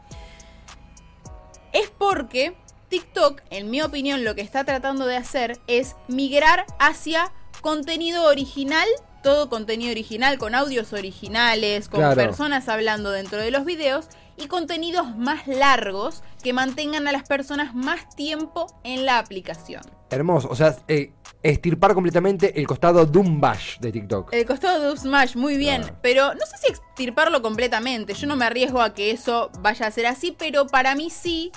Es 1.73 1.91
porque 1.91 2.55
TikTok, 2.88 3.41
en 3.50 3.71
mi 3.71 3.83
opinión, 3.83 4.25
lo 4.25 4.35
que 4.35 4.41
está 4.43 4.64
tratando 4.64 5.07
de 5.07 5.17
hacer 5.17 5.59
es 5.67 5.97
migrar 6.09 6.67
hacia 6.79 7.33
contenido 7.61 8.25
original, 8.26 8.87
todo 9.23 9.49
contenido 9.49 9.91
original, 9.91 10.38
con 10.38 10.55
audios 10.55 10.93
originales, 10.93 11.88
con 11.88 12.00
Claro. 12.00 12.14
personas 12.17 12.69
hablando 12.69 13.11
dentro 13.11 13.38
de 13.41 13.50
los 13.50 13.64
videos 13.64 14.07
y 14.37 14.47
contenidos 14.47 15.17
más 15.17 15.47
largos 15.47 16.23
que 16.43 16.53
mantengan 16.53 17.07
a 17.09 17.12
las 17.12 17.23
personas 17.25 17.75
más 17.75 18.09
tiempo 18.17 18.67
en 18.85 19.07
la 19.07 19.19
aplicación. 19.19 19.83
Hermoso. 20.11 20.49
O 20.49 20.57
sea, 20.57 20.76
eh, 20.88 21.12
estirpar 21.43 21.95
completamente 21.95 22.59
el 22.59 22.67
costado 22.67 23.05
Doom 23.07 23.41
Bash 23.41 23.79
de 23.79 23.93
TikTok. 23.93 24.33
El 24.33 24.47
costado 24.47 24.91
de 24.93 24.97
Smash, 24.97 25.37
muy 25.37 25.57
bien. 25.57 25.83
Pero 26.03 26.35
no 26.35 26.47
sé 26.47 26.57
si 26.59 26.69
extirparlo 26.69 27.43
completamente. 27.43 28.14
Yo 28.14 28.26
no 28.26 28.37
me 28.37 28.45
arriesgo 28.45 28.81
a 28.81 28.95
que 28.95 29.11
eso 29.11 29.50
vaya 29.61 29.87
a 29.87 29.91
ser 29.91 30.07
así, 30.07 30.35
pero 30.37 30.67
para 30.67 30.95
mí 30.95 31.11
sí. 31.11 31.53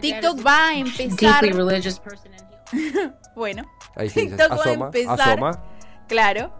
TikTok 0.00 0.44
va 0.44 0.68
a 0.68 0.76
empezar. 0.76 1.44
Bueno, 3.36 3.64
Ahí 3.96 4.08
sí, 4.08 4.28
TikTok 4.28 4.50
va 4.52 4.64
a 4.64 4.72
empezar. 4.72 5.20
asoma. 5.20 5.62
claro. 6.08 6.52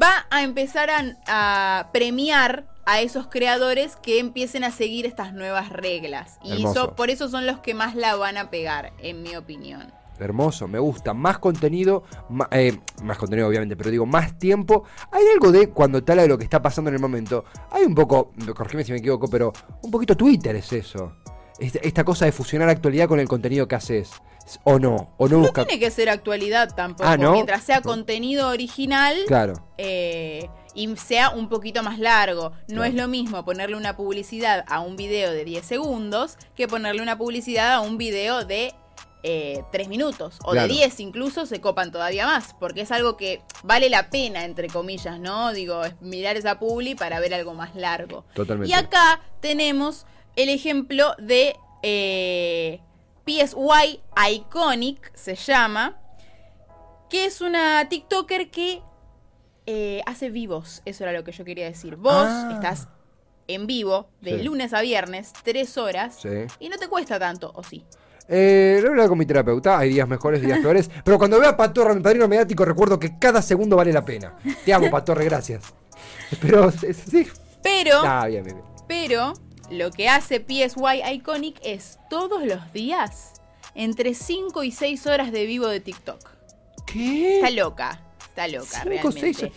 Va 0.00 0.26
a 0.30 0.42
empezar 0.42 0.88
a, 0.88 1.02
a 1.26 1.90
premiar 1.92 2.71
a 2.84 3.00
esos 3.00 3.26
creadores 3.28 3.96
que 3.96 4.18
empiecen 4.18 4.64
a 4.64 4.70
seguir 4.70 5.06
estas 5.06 5.32
nuevas 5.32 5.68
reglas. 5.70 6.38
Y 6.42 6.64
eso- 6.66 6.94
por 6.94 7.10
eso 7.10 7.28
son 7.28 7.46
los 7.46 7.60
que 7.60 7.74
más 7.74 7.94
la 7.94 8.16
van 8.16 8.36
a 8.36 8.50
pegar, 8.50 8.92
en 8.98 9.22
mi 9.22 9.36
opinión. 9.36 9.92
Hermoso, 10.18 10.68
me 10.68 10.78
gusta. 10.78 11.14
Más 11.14 11.38
contenido, 11.38 12.04
ma- 12.28 12.48
eh, 12.52 12.78
más 13.02 13.18
contenido 13.18 13.48
obviamente, 13.48 13.76
pero 13.76 13.90
digo, 13.90 14.06
más 14.06 14.38
tiempo. 14.38 14.84
Hay 15.10 15.24
algo 15.32 15.50
de 15.50 15.70
cuando 15.70 15.98
habla 15.98 16.22
de 16.22 16.28
lo 16.28 16.38
que 16.38 16.44
está 16.44 16.62
pasando 16.62 16.90
en 16.90 16.94
el 16.96 17.00
momento. 17.00 17.44
Hay 17.70 17.84
un 17.84 17.94
poco, 17.94 18.32
corrígeme 18.54 18.84
si 18.84 18.92
me 18.92 18.98
equivoco, 18.98 19.28
pero 19.28 19.52
un 19.82 19.90
poquito 19.90 20.16
Twitter 20.16 20.54
es 20.54 20.72
eso. 20.72 21.14
Esta, 21.58 21.78
esta 21.80 22.04
cosa 22.04 22.24
de 22.24 22.32
fusionar 22.32 22.68
actualidad 22.68 23.08
con 23.08 23.18
el 23.20 23.28
contenido 23.28 23.66
que 23.66 23.74
haces. 23.74 24.10
O 24.64 24.78
no, 24.78 25.14
o 25.18 25.28
no, 25.28 25.36
No 25.36 25.42
busca. 25.44 25.64
tiene 25.64 25.80
que 25.80 25.90
ser 25.90 26.08
actualidad 26.10 26.74
tampoco. 26.74 27.08
Ah, 27.08 27.16
¿no? 27.16 27.32
Mientras 27.32 27.62
sea 27.62 27.80
contenido 27.80 28.48
original, 28.48 29.16
Claro, 29.26 29.54
eh, 29.78 30.48
y 30.74 30.96
sea 30.96 31.30
un 31.30 31.48
poquito 31.48 31.82
más 31.82 31.98
largo. 31.98 32.50
No 32.68 32.76
Claro. 32.76 32.84
es 32.84 32.94
lo 32.94 33.08
mismo 33.08 33.44
ponerle 33.44 33.76
una 33.76 33.96
publicidad 33.96 34.64
a 34.68 34.80
un 34.80 34.96
video 34.96 35.30
de 35.32 35.44
10 35.44 35.64
segundos 35.66 36.36
que 36.56 36.68
ponerle 36.68 37.02
una 37.02 37.16
publicidad 37.18 37.72
a 37.74 37.80
un 37.80 37.98
video 37.98 38.44
de 38.44 38.74
eh, 39.24 39.62
3 39.70 39.86
minutos 39.88 40.38
o 40.44 40.50
Claro. 40.50 40.66
de 40.66 40.74
10 40.74 40.98
incluso 41.00 41.46
se 41.46 41.60
copan 41.60 41.92
todavía 41.92 42.26
más 42.26 42.54
porque 42.58 42.80
es 42.80 42.90
algo 42.90 43.16
que 43.16 43.40
vale 43.62 43.88
la 43.88 44.10
pena 44.10 44.44
entre 44.44 44.66
comillas, 44.68 45.20
¿no? 45.20 45.52
Digo, 45.52 45.84
es 45.84 45.94
mirar 46.00 46.36
esa 46.36 46.58
publi 46.58 46.96
para 46.96 47.20
ver 47.20 47.32
algo 47.34 47.54
más 47.54 47.74
largo. 47.76 48.24
totalmente. 48.34 48.70
Y 48.70 48.74
acá 48.74 49.20
tenemos 49.40 50.06
el 50.34 50.48
ejemplo 50.48 51.14
de 51.18 51.54
eh, 51.84 52.80
PSY 53.24 54.00
Iconic, 54.32 55.14
se 55.14 55.36
llama, 55.36 55.98
que 57.08 57.26
es 57.26 57.40
una 57.40 57.88
TikToker 57.88 58.50
que 58.50 58.82
eh, 59.66 60.02
hace 60.06 60.30
vivos. 60.30 60.82
Eso 60.84 61.04
era 61.04 61.12
lo 61.12 61.24
que 61.24 61.32
yo 61.32 61.44
quería 61.44 61.66
decir. 61.66 61.96
Vos 61.96 62.12
Ah. 62.14 62.50
estás 62.54 62.88
en 63.48 63.66
vivo 63.66 64.08
de 64.20 64.38
Sí. 64.38 64.42
lunes 64.44 64.72
a 64.72 64.80
viernes, 64.80 65.32
tres 65.44 65.76
horas, 65.78 66.16
Sí. 66.22 66.28
y 66.60 66.68
no 66.68 66.78
te 66.78 66.88
cuesta 66.88 67.18
tanto, 67.18 67.52
¿o 67.54 67.62
sí? 67.62 67.84
Eh, 68.28 68.78
lo 68.80 68.86
he 68.86 68.90
hablado 68.90 69.10
con 69.10 69.18
mi 69.18 69.26
terapeuta, 69.26 69.78
hay 69.78 69.90
días 69.90 70.06
mejores, 70.08 70.40
días 70.40 70.58
peores. 70.62 70.88
pero 71.04 71.18
cuando 71.18 71.38
veo 71.40 71.50
a 71.50 71.56
Patorra, 71.56 71.92
mi 71.94 72.00
padrino 72.00 72.28
mediático, 72.28 72.64
recuerdo 72.64 72.98
que 72.98 73.18
cada 73.18 73.42
segundo 73.42 73.76
vale 73.76 73.92
la 73.92 74.04
pena. 74.04 74.36
Te 74.64 74.72
amo, 74.72 74.88
Patorre, 74.90 75.24
gracias. 75.24 75.64
Pero, 76.40 76.70
sí. 76.70 77.26
Pero, 77.62 78.00
Ah, 78.04 78.26
bien, 78.28 78.44
bien, 78.44 78.56
bien. 78.56 78.68
pero, 78.88 79.34
lo 79.70 79.90
que 79.90 80.08
hace 80.08 80.40
PSY 80.40 81.02
Iconic 81.14 81.58
es 81.64 81.98
todos 82.10 82.44
los 82.44 82.72
días 82.72 83.32
entre 83.74 84.14
5 84.14 84.62
y 84.64 84.70
6 84.70 85.06
horas 85.06 85.32
de 85.32 85.46
vivo 85.46 85.66
de 85.66 85.80
TikTok. 85.80 86.30
¿Qué? 86.86 87.36
Está 87.36 87.50
loca, 87.50 88.00
está 88.32 88.48
loca 88.48 88.66
Cinco, 88.82 88.84
realmente. 89.10 89.34
seis- 89.34 89.52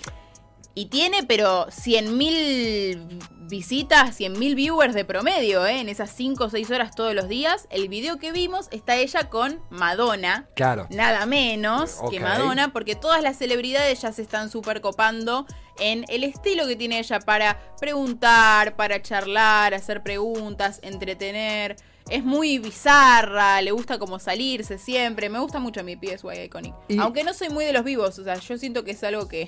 Y 0.77 0.87
tiene, 0.87 1.23
pero 1.23 1.67
100.000 1.67 3.19
visitas, 3.47 4.19
100.000 4.19 4.55
viewers 4.55 4.93
de 4.93 5.05
promedio, 5.05 5.65
¿eh? 5.65 5.79
En 5.79 5.87
esas 5.87 6.09
5 6.11 6.45
o 6.45 6.49
6 6.49 6.69
horas 6.71 6.93
todos 6.95 7.13
los 7.15 7.29
días. 7.29 7.67
El 7.69 7.87
video 7.87 8.17
que 8.17 8.31
vimos 8.33 8.67
está 8.71 8.95
ella 8.97 9.29
con 9.29 9.61
Madonna. 9.69 10.47
Claro. 10.55 10.87
Nada 10.89 11.25
menos 11.25 11.99
que 12.09 12.19
Madonna, 12.19 12.73
porque 12.73 12.95
todas 12.95 13.21
las 13.23 13.37
celebridades 13.37 14.01
ya 14.01 14.11
se 14.11 14.21
están 14.21 14.49
súper 14.49 14.81
copando 14.81 15.45
en 15.79 16.03
el 16.09 16.23
estilo 16.25 16.67
que 16.67 16.75
tiene 16.75 16.99
ella 16.99 17.19
para 17.19 17.57
preguntar, 17.79 18.75
para 18.75 19.01
charlar, 19.01 19.73
hacer 19.73 20.03
preguntas, 20.03 20.79
entretener. 20.83 21.77
Es 22.09 22.23
muy 22.23 22.59
bizarra, 22.59 23.59
le 23.63 23.71
gusta 23.71 23.97
como 23.97 24.19
salirse 24.19 24.77
siempre. 24.77 25.27
Me 25.29 25.39
gusta 25.39 25.59
mucho 25.59 25.83
mi 25.83 25.95
PSY 25.95 26.43
Iconic. 26.45 26.73
Y- 26.87 26.99
Aunque 26.99 27.23
no 27.23 27.33
soy 27.33 27.49
muy 27.49 27.65
de 27.65 27.73
los 27.73 27.83
vivos, 27.83 28.19
o 28.19 28.23
sea, 28.23 28.35
yo 28.35 28.57
siento 28.59 28.83
que 28.83 28.91
es 28.91 29.03
algo 29.03 29.27
que, 29.27 29.47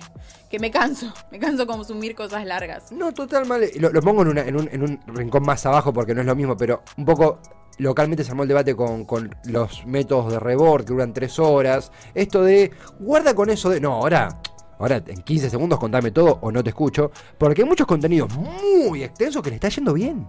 que 0.49 0.57
me 0.59 0.71
canso. 0.71 1.13
Me 1.31 1.37
canso 1.39 1.67
consumir 1.67 2.15
cosas 2.15 2.45
largas. 2.45 2.91
No, 2.91 3.13
total 3.13 3.45
mal. 3.45 3.61
Lo, 3.79 3.89
lo 3.91 4.01
pongo 4.01 4.23
en, 4.23 4.29
una- 4.29 4.41
en 4.41 4.55
un, 4.55 4.69
en 4.71 4.81
un 4.81 4.99
rincón 5.15 5.43
más 5.43 5.65
abajo 5.67 5.93
porque 5.93 6.15
no 6.15 6.21
es 6.21 6.27
lo 6.27 6.35
mismo, 6.35 6.57
pero 6.57 6.81
un 6.97 7.05
poco 7.05 7.39
localmente 7.77 8.23
se 8.23 8.31
armó 8.31 8.41
el 8.41 8.49
debate 8.49 8.75
con, 8.75 9.05
con 9.05 9.35
los 9.45 9.85
métodos 9.85 10.31
de 10.31 10.39
rebord 10.39 10.83
que 10.85 10.93
duran 10.93 11.13
tres 11.13 11.37
horas. 11.37 11.91
Esto 12.15 12.41
de, 12.43 12.71
guarda 12.99 13.35
con 13.35 13.51
eso 13.51 13.69
de, 13.69 13.79
no, 13.79 13.93
ahora, 13.93 14.41
ahora 14.79 15.03
en 15.05 15.21
15 15.21 15.51
segundos 15.51 15.77
contame 15.79 16.09
todo 16.09 16.39
o 16.41 16.51
no 16.51 16.63
te 16.63 16.69
escucho, 16.69 17.11
porque 17.37 17.61
hay 17.61 17.67
muchos 17.67 17.85
contenidos 17.85 18.33
muy 18.35 19.03
extensos 19.03 19.43
que 19.43 19.49
le 19.51 19.55
está 19.57 19.69
yendo 19.69 19.93
bien. 19.93 20.25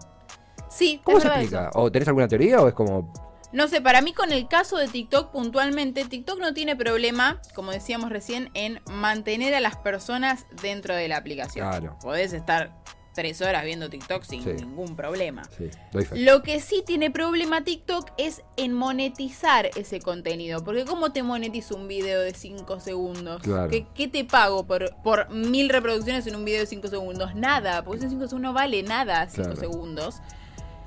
Sí, 0.78 1.00
¿Cómo 1.04 1.20
se 1.20 1.26
explica? 1.28 1.68
eso. 1.70 1.78
¿O 1.80 1.90
tenés 1.90 2.06
alguna 2.08 2.28
teoría 2.28 2.60
o 2.60 2.68
es 2.68 2.74
como... 2.74 3.12
No 3.50 3.66
sé, 3.66 3.80
para 3.80 4.02
mí 4.02 4.12
con 4.12 4.30
el 4.30 4.46
caso 4.46 4.76
de 4.76 4.88
TikTok 4.88 5.32
puntualmente, 5.32 6.04
TikTok 6.04 6.38
no 6.38 6.52
tiene 6.52 6.76
problema, 6.76 7.40
como 7.54 7.70
decíamos 7.72 8.10
recién, 8.10 8.50
en 8.52 8.80
mantener 8.90 9.54
a 9.54 9.60
las 9.60 9.76
personas 9.76 10.44
dentro 10.62 10.94
de 10.94 11.08
la 11.08 11.16
aplicación. 11.16 11.66
Claro. 11.66 11.96
Podés 12.02 12.34
estar 12.34 12.74
tres 13.14 13.40
horas 13.40 13.64
viendo 13.64 13.88
TikTok 13.88 14.22
sin 14.22 14.44
Sí. 14.44 14.50
ningún 14.52 14.94
problema. 14.94 15.42
Sí. 15.56 15.70
Lo 16.12 16.42
que 16.42 16.60
sí 16.60 16.84
tiene 16.86 17.10
problema 17.10 17.64
TikTok 17.64 18.10
es 18.18 18.42
en 18.58 18.74
monetizar 18.74 19.70
ese 19.76 19.98
contenido. 20.00 20.62
Porque 20.62 20.84
¿cómo 20.84 21.10
te 21.12 21.22
monetizo 21.22 21.74
un 21.74 21.88
video 21.88 22.20
de 22.20 22.34
5 22.34 22.78
segundos? 22.80 23.40
Claro. 23.42 23.70
¿Qué, 23.70 23.86
qué 23.94 24.08
te 24.08 24.24
pago 24.24 24.66
por, 24.66 24.94
por 25.02 25.30
mil 25.30 25.70
reproducciones 25.70 26.26
en 26.26 26.36
un 26.36 26.44
video 26.44 26.60
de 26.60 26.66
5 26.66 26.86
segundos? 26.88 27.34
Nada, 27.34 27.82
porque 27.82 28.00
esos 28.00 28.10
5 28.10 28.28
segundos 28.28 28.50
no 28.50 28.52
vale 28.52 28.82
nada 28.82 29.26
5 29.28 29.42
Claro. 29.54 29.58
segundos. 29.58 30.16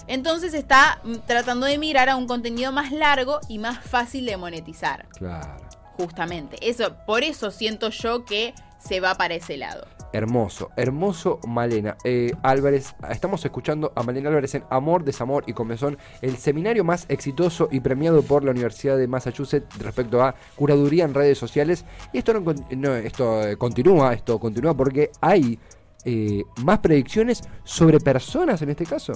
Entonces 0.08 0.54
está 0.54 1.00
mm, 1.04 1.16
tratando 1.26 1.66
de 1.66 1.78
mirar 1.78 2.10
a 2.10 2.16
un 2.16 2.28
contenido 2.28 2.72
más 2.72 2.92
largo 2.92 3.40
y 3.48 3.60
más 3.60 3.80
fácil 3.80 4.26
de 4.26 4.38
monetizar. 4.38 5.08
Claro. 5.10 5.58
Justamente. 5.98 6.58
Eso, 6.62 6.96
por 7.06 7.24
eso 7.24 7.52
siento 7.52 7.90
yo 7.90 8.26
que 8.26 8.54
se 8.80 9.00
va 9.00 9.16
para 9.16 9.36
ese 9.36 9.58
lado. 9.58 9.86
Hermoso, 10.14 10.72
hermoso 10.76 11.40
Malena. 11.48 11.96
Eh, 12.04 12.34
Álvarez, 12.44 12.96
estamos 13.10 13.46
escuchando 13.46 13.94
a 13.96 14.04
Malena 14.04 14.28
Álvarez 14.28 14.56
en 14.56 14.64
Amor, 14.70 15.06
Desamor 15.06 15.46
y 15.48 15.54
Comezón, 15.54 15.98
el 16.22 16.36
seminario 16.36 16.84
más 16.84 17.06
exitoso 17.08 17.70
y 17.72 17.80
premiado 17.80 18.22
por 18.22 18.44
la 18.44 18.52
Universidad 18.52 18.98
de 18.98 19.08
Massachusetts 19.08 19.78
respecto 19.80 20.22
a 20.22 20.36
curaduría 20.56 21.06
en 21.06 21.14
redes 21.14 21.38
sociales. 21.38 21.86
Y 22.12 22.18
esto, 22.18 22.34
no, 22.34 22.54
no, 22.72 22.96
esto 22.96 23.48
eh, 23.48 23.56
continúa, 23.56 24.14
esto 24.14 24.38
continúa 24.38 24.74
porque 24.74 25.12
hay 25.22 25.58
eh, 26.04 26.44
más 26.64 26.80
predicciones 26.80 27.42
sobre 27.64 28.00
personas 28.00 28.62
en 28.62 28.72
este 28.72 28.86
caso. 28.86 29.14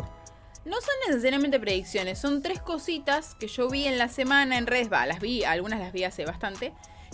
No 0.65 0.75
son 0.81 0.93
necesariamente 1.07 1.60
predicciones, 1.60 2.17
son 2.19 2.41
tres 2.41 2.60
cositas 2.60 3.36
que 3.36 3.48
yo 3.48 3.69
vi 3.69 3.86
en 3.88 3.98
la 3.98 4.07
semana 4.10 4.57
en 4.57 4.65
redes, 4.65 4.91
va, 4.91 5.05
las 5.05 5.19
vi, 5.19 5.43
algunas 5.43 5.79
las 5.79 5.93
vi 5.93 6.03
hace 6.03 6.25
bastante. 6.25 6.74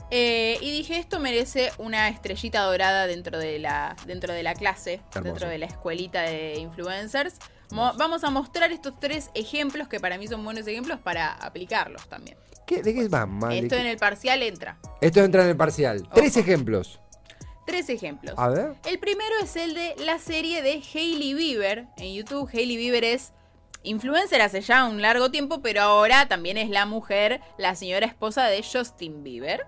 eh, 0.10 0.58
y 0.62 0.72
dije, 0.72 0.98
esto 0.98 1.20
merece 1.20 1.72
una 1.78 2.10
estrellita 2.10 2.62
dorada 2.62 3.08
dentro 3.08 3.38
de 3.40 3.60
la, 3.60 3.96
dentro 4.06 4.34
de 4.34 4.44
la 4.44 4.54
clase, 4.56 5.02
Hermoso. 5.14 5.22
dentro 5.24 5.50
de 5.50 5.58
la 5.58 5.66
escuelita 5.68 6.22
de 6.24 6.56
influencers. 6.60 7.36
Mo- 7.72 7.94
vamos 7.98 8.24
a 8.26 8.30
mostrar 8.30 8.72
estos 8.74 9.00
tres 9.00 9.30
ejemplos 9.34 9.88
que 9.88 10.00
para 10.02 10.18
mí 10.18 10.28
son 10.28 10.44
buenos 10.44 10.68
ejemplos 10.68 11.00
para 11.00 11.32
aplicarlos 11.34 12.08
también. 12.10 12.38
¿Qué, 12.68 12.82
¿De 12.84 12.94
qué 12.94 13.08
va, 13.08 13.26
Male? 13.26 13.60
Esto 13.60 13.76
¿Qué- 13.76 13.82
en 13.82 13.88
el 13.88 13.98
parcial 13.98 14.44
entra. 14.44 14.78
Esto 15.02 15.22
entra 15.24 15.44
en 15.44 15.50
el 15.50 15.58
parcial. 15.58 16.08
Tres 16.14 16.36
ejemplos. 16.38 17.00
Tres 17.66 17.90
ejemplos. 17.90 18.34
A 18.38 18.50
ver. 18.50 18.76
El 18.86 19.00
primero 19.00 19.34
es 19.42 19.56
el 19.56 19.74
de 19.74 19.96
la 20.00 20.20
serie 20.20 20.62
de 20.62 20.82
Hailey 20.94 21.34
Bieber 21.34 21.88
en 21.98 22.14
YouTube. 22.14 22.50
Hailey 22.52 22.76
Bieber 22.76 23.04
es 23.06 23.32
influencer 23.84 24.42
hace 24.42 24.62
ya 24.62 24.86
un 24.86 25.02
largo 25.02 25.32
tiempo, 25.32 25.62
pero 25.62 25.82
ahora 25.82 26.28
también 26.28 26.58
es 26.58 26.70
la 26.70 26.86
mujer, 26.86 27.42
la 27.58 27.76
señora 27.76 28.06
esposa 28.06 28.46
de 28.46 28.64
Justin 28.64 29.24
Bieber. 29.24 29.64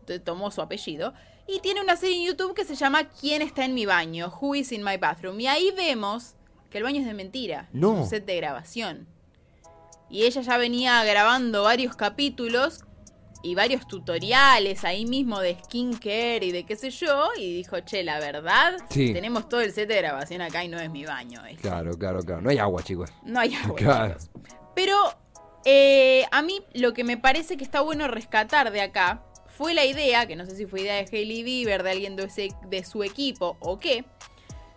Entonces 0.00 0.24
tomó 0.24 0.50
su 0.50 0.60
apellido. 0.60 1.14
Y 1.46 1.60
tiene 1.60 1.80
una 1.80 1.96
serie 1.96 2.16
en 2.18 2.26
YouTube 2.26 2.54
que 2.54 2.64
se 2.64 2.74
llama 2.74 3.04
¿Quién 3.04 3.40
está 3.40 3.64
en 3.64 3.74
mi 3.74 3.86
baño? 3.86 4.32
Who 4.40 4.54
is 4.54 4.72
in 4.72 4.84
my 4.84 4.98
bathroom? 4.98 5.40
Y 5.40 5.46
ahí 5.46 5.72
vemos 5.74 6.34
que 6.70 6.78
el 6.78 6.84
baño 6.84 7.00
es 7.00 7.06
de 7.06 7.14
mentira. 7.14 7.68
No. 7.72 7.94
Es 7.94 7.98
un 8.00 8.06
set 8.06 8.26
de 8.26 8.36
grabación. 8.36 9.06
Y 10.10 10.24
ella 10.24 10.42
ya 10.42 10.58
venía 10.58 11.02
grabando 11.04 11.62
varios 11.62 11.96
capítulos 11.96 12.84
y 13.42 13.54
varios 13.54 13.86
tutoriales 13.86 14.84
ahí 14.84 15.06
mismo 15.06 15.40
de 15.40 15.56
skincare 15.64 16.44
y 16.44 16.52
de 16.52 16.64
qué 16.64 16.76
sé 16.76 16.90
yo. 16.90 17.28
Y 17.36 17.54
dijo, 17.56 17.78
che, 17.80 18.02
la 18.02 18.18
verdad, 18.18 18.74
Sí. 18.90 19.12
tenemos 19.12 19.48
todo 19.48 19.60
el 19.60 19.72
set 19.72 19.88
de 19.88 19.96
grabación 19.96 20.40
acá 20.42 20.64
y 20.64 20.68
no 20.68 20.78
es 20.80 20.90
mi 20.90 21.04
baño. 21.04 21.44
esto". 21.46 21.62
Claro, 21.62 21.96
claro, 21.96 22.20
claro. 22.22 22.40
No 22.42 22.50
hay 22.50 22.58
agua, 22.58 22.82
chicos. 22.82 23.10
No 23.22 23.40
hay 23.40 23.54
agua. 23.54 23.76
Claro. 23.76 24.14
chicos. 24.18 24.30
Pero 24.74 24.96
eh, 25.64 26.24
a 26.30 26.42
mí 26.42 26.60
lo 26.74 26.94
que 26.94 27.04
me 27.04 27.16
parece 27.16 27.56
que 27.56 27.64
está 27.64 27.80
bueno 27.80 28.08
rescatar 28.08 28.70
de 28.72 28.80
acá 28.80 29.24
fue 29.46 29.74
la 29.74 29.84
idea, 29.84 30.26
que 30.26 30.36
no 30.36 30.46
sé 30.46 30.54
si 30.56 30.66
fue 30.66 30.82
idea 30.82 30.94
de 30.94 31.08
Hailey 31.10 31.42
Bieber, 31.42 31.82
de 31.82 31.90
alguien 31.90 32.14
de, 32.16 32.24
ese- 32.24 32.54
de 32.68 32.84
su 32.84 33.02
equipo 33.02 33.56
o 33.60 33.78
qué, 33.78 34.04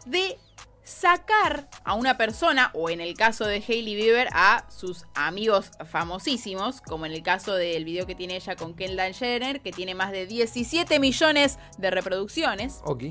de 0.05 0.37
sacar 0.83 1.69
a 1.83 1.93
una 1.93 2.17
persona, 2.17 2.71
o 2.73 2.89
en 2.89 3.01
el 3.01 3.15
caso 3.15 3.45
de 3.45 3.63
Hailey 3.67 3.95
Bieber, 3.95 4.27
a 4.33 4.65
sus 4.69 5.05
amigos 5.15 5.71
famosísimos, 5.89 6.81
como 6.81 7.05
en 7.05 7.11
el 7.11 7.23
caso 7.23 7.53
del 7.55 7.85
video 7.85 8.05
que 8.05 8.15
tiene 8.15 8.35
ella 8.35 8.55
con 8.55 8.75
Kendall 8.75 9.13
Jenner, 9.13 9.61
que 9.61 9.71
tiene 9.71 9.95
más 9.95 10.11
de 10.11 10.25
17 10.25 10.99
millones 10.99 11.59
de 11.77 11.91
reproducciones 11.91 12.81
Ok. 12.85 13.03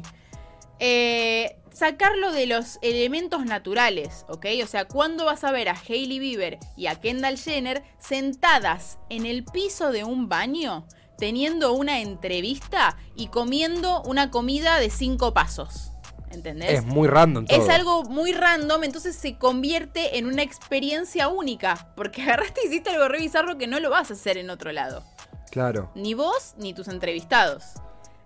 eh, 0.78 1.56
sacarlo 1.72 2.32
de 2.32 2.46
los 2.46 2.78
elementos 2.82 3.44
naturales, 3.44 4.24
¿ok? 4.28 4.46
O 4.62 4.66
sea, 4.66 4.86
¿cuándo 4.86 5.24
vas 5.24 5.44
a 5.44 5.52
ver 5.52 5.68
a 5.68 5.76
Hailey 5.88 6.18
Bieber 6.18 6.58
y 6.76 6.86
a 6.86 7.00
Kendall 7.00 7.38
Jenner 7.38 7.84
sentadas 7.98 8.98
en 9.08 9.26
el 9.26 9.44
piso 9.44 9.92
de 9.92 10.04
un 10.04 10.28
baño, 10.28 10.86
teniendo 11.18 11.72
una 11.74 12.00
entrevista 12.00 12.96
y 13.14 13.28
comiendo 13.28 14.02
una 14.02 14.30
comida 14.30 14.78
de 14.80 14.90
cinco 14.90 15.34
pasos? 15.34 15.89
¿Entendés? 16.30 16.70
Es 16.70 16.84
muy 16.84 17.08
random 17.08 17.46
todo. 17.46 17.60
Es 17.60 17.68
algo 17.68 18.04
muy 18.04 18.32
random, 18.32 18.84
entonces 18.84 19.16
se 19.16 19.36
convierte 19.36 20.18
en 20.18 20.26
una 20.26 20.42
experiencia 20.42 21.28
única. 21.28 21.92
Porque 21.96 22.22
agarraste 22.22 22.60
y 22.64 22.68
hiciste 22.68 22.90
algo 22.90 23.08
re 23.08 23.18
bizarro 23.18 23.58
que 23.58 23.66
no 23.66 23.80
lo 23.80 23.90
vas 23.90 24.10
a 24.10 24.14
hacer 24.14 24.38
en 24.38 24.50
otro 24.50 24.72
lado. 24.72 25.04
Claro. 25.50 25.90
Ni 25.94 26.14
vos 26.14 26.54
ni 26.58 26.72
tus 26.72 26.88
entrevistados. 26.88 27.64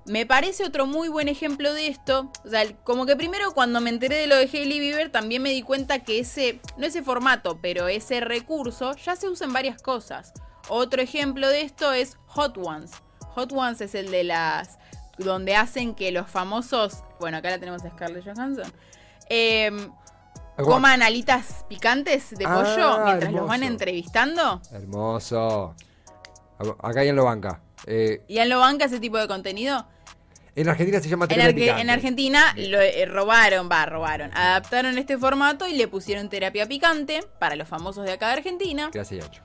Me 0.06 0.26
parece 0.26 0.64
otro 0.64 0.86
muy 0.86 1.08
buen 1.08 1.28
ejemplo 1.28 1.72
de 1.72 1.88
esto. 1.88 2.30
O 2.44 2.50
sea, 2.50 2.62
como 2.84 3.06
que 3.06 3.16
primero 3.16 3.52
cuando 3.52 3.80
me 3.80 3.88
enteré 3.88 4.16
de 4.16 4.26
lo 4.26 4.36
de 4.36 4.50
Hailey 4.52 4.78
Bieber 4.78 5.10
también 5.10 5.40
me 5.40 5.50
di 5.50 5.62
cuenta 5.62 6.00
que 6.00 6.18
ese, 6.18 6.60
no 6.76 6.86
ese 6.86 7.02
formato, 7.02 7.58
pero 7.62 7.88
ese 7.88 8.20
recurso 8.20 8.94
ya 8.96 9.16
se 9.16 9.28
usa 9.28 9.46
en 9.46 9.54
varias 9.54 9.80
cosas. 9.80 10.34
Otro 10.68 11.00
ejemplo 11.00 11.48
de 11.48 11.62
esto 11.62 11.94
es 11.94 12.18
Hot 12.26 12.58
Ones. 12.58 12.90
Hot 13.34 13.52
Ones 13.52 13.80
es 13.80 13.94
el 13.94 14.10
de 14.10 14.24
las... 14.24 14.78
donde 15.18 15.56
hacen 15.56 15.94
que 15.94 16.10
los 16.12 16.28
famosos... 16.30 17.02
Bueno, 17.20 17.38
acá 17.38 17.50
la 17.50 17.58
tenemos 17.58 17.84
a 17.84 17.90
Scarlett 17.90 18.24
Johansson. 18.24 18.72
em, 19.28 19.90
coman 20.56 21.02
alitas 21.02 21.64
picantes 21.68 22.30
de 22.30 22.44
Ah, 22.46 22.54
pollo 22.62 23.04
mientras 23.04 23.32
los 23.32 23.46
van 23.48 23.62
entrevistando. 23.62 24.60
Hermoso. 24.72 25.74
Acá 26.82 27.00
hay 27.00 27.08
en 27.08 27.16
lo 27.16 27.24
banca. 27.24 27.60
Eh, 27.86 28.22
¿Y 28.28 28.38
en 28.38 28.48
lo 28.48 28.60
banca 28.60 28.84
ese 28.86 29.00
tipo 29.00 29.18
de 29.18 29.26
contenido? 29.28 29.86
en 30.56 30.68
Argentina 30.68 31.00
se 31.00 31.08
llama 31.08 31.26
En, 31.28 31.40
Arge- 31.40 31.54
picante. 31.54 31.82
en 31.82 31.90
Argentina 31.90 32.54
lo 32.56 32.80
eh, 32.80 33.04
robaron, 33.06 33.68
va, 33.68 33.86
robaron. 33.86 34.30
Adaptaron 34.36 34.96
este 34.98 35.18
formato 35.18 35.66
y 35.66 35.74
le 35.76 35.88
pusieron 35.88 36.28
terapia 36.28 36.66
picante 36.66 37.24
para 37.40 37.56
los 37.56 37.66
famosos 37.66 38.04
de 38.04 38.12
acá 38.12 38.28
de 38.28 38.34
Argentina. 38.34 38.88
Gracias, 38.92 39.24
Yacho. 39.24 39.42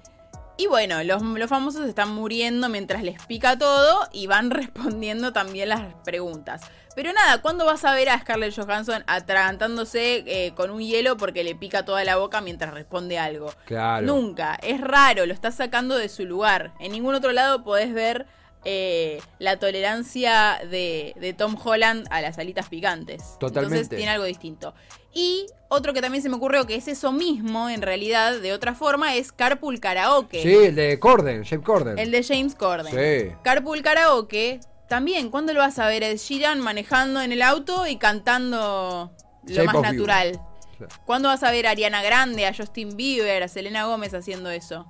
Y 0.59 0.67
bueno, 0.67 1.01
los, 1.05 1.21
los 1.21 1.49
famosos 1.49 1.87
están 1.87 2.09
muriendo 2.09 2.67
mientras 2.67 3.01
les 3.01 3.23
pica 3.27 3.57
todo 3.57 4.09
y 4.11 4.27
van 4.27 4.51
respondiendo 4.51 5.31
también 5.31 5.69
las 5.69 5.93
preguntas. 6.03 6.63
Pero 6.97 7.13
nada, 7.13 7.41
¿cuándo 7.41 7.63
vas 7.63 7.85
a 7.85 7.93
ver 7.93 8.09
a 8.09 8.19
Scarlett 8.19 8.53
Johansson 8.53 9.05
atragantándose 9.07 10.25
eh, 10.27 10.53
con 10.55 10.69
un 10.69 10.81
hielo 10.81 11.15
porque 11.15 11.45
le 11.45 11.55
pica 11.55 11.85
toda 11.85 12.03
la 12.03 12.17
boca 12.17 12.41
mientras 12.41 12.73
responde 12.73 13.17
algo? 13.17 13.53
Claro. 13.63 14.05
Nunca, 14.05 14.59
es 14.61 14.81
raro, 14.81 15.25
lo 15.25 15.33
estás 15.33 15.55
sacando 15.55 15.95
de 15.95 16.09
su 16.09 16.25
lugar. 16.25 16.73
En 16.81 16.91
ningún 16.91 17.15
otro 17.15 17.31
lado 17.31 17.63
podés 17.63 17.93
ver 17.93 18.25
eh, 18.65 19.21
la 19.39 19.57
tolerancia 19.57 20.59
de, 20.69 21.13
de 21.19 21.33
Tom 21.33 21.55
Holland 21.63 22.07
a 22.11 22.21
las 22.21 22.37
alitas 22.37 22.69
picantes. 22.69 23.37
Totalmente. 23.39 23.75
Entonces 23.75 23.89
tiene 23.89 24.11
algo 24.11 24.25
distinto. 24.25 24.73
Y 25.13 25.47
otro 25.69 25.93
que 25.93 26.01
también 26.01 26.21
se 26.21 26.29
me 26.29 26.35
ocurrió 26.35 26.67
que 26.67 26.75
es 26.75 26.87
eso 26.87 27.11
mismo, 27.11 27.69
en 27.69 27.81
realidad, 27.81 28.39
de 28.39 28.53
otra 28.53 28.75
forma, 28.75 29.15
es 29.15 29.31
Carpool 29.31 29.79
Karaoke. 29.79 30.41
Sí, 30.43 30.53
el 30.53 30.75
de 30.75 30.99
Corden, 30.99 31.43
James 31.43 31.65
Corden. 31.65 31.97
El 31.97 32.11
de 32.11 32.23
James 32.23 32.55
Corden. 32.55 32.93
Sí. 32.93 33.35
Carpool 33.43 33.81
Karaoke, 33.81 34.59
también, 34.87 35.29
¿cuándo 35.29 35.53
lo 35.53 35.59
vas 35.59 35.79
a 35.79 35.87
ver? 35.87 36.03
Ed 36.03 36.17
Sheeran 36.17 36.59
manejando 36.59 37.21
en 37.21 37.31
el 37.31 37.41
auto 37.41 37.87
y 37.87 37.97
cantando 37.97 39.11
lo 39.43 39.53
Shape 39.53 39.65
más 39.65 39.93
natural. 39.93 40.41
Claro. 40.77 40.93
¿Cuándo 41.05 41.29
vas 41.29 41.43
a 41.43 41.51
ver 41.51 41.67
a 41.67 41.71
Ariana 41.71 42.01
Grande, 42.01 42.45
a 42.45 42.53
Justin 42.53 42.95
Bieber, 42.95 43.43
a 43.43 43.47
Selena 43.47 43.85
Gómez 43.85 44.13
haciendo 44.13 44.49
eso? 44.49 44.85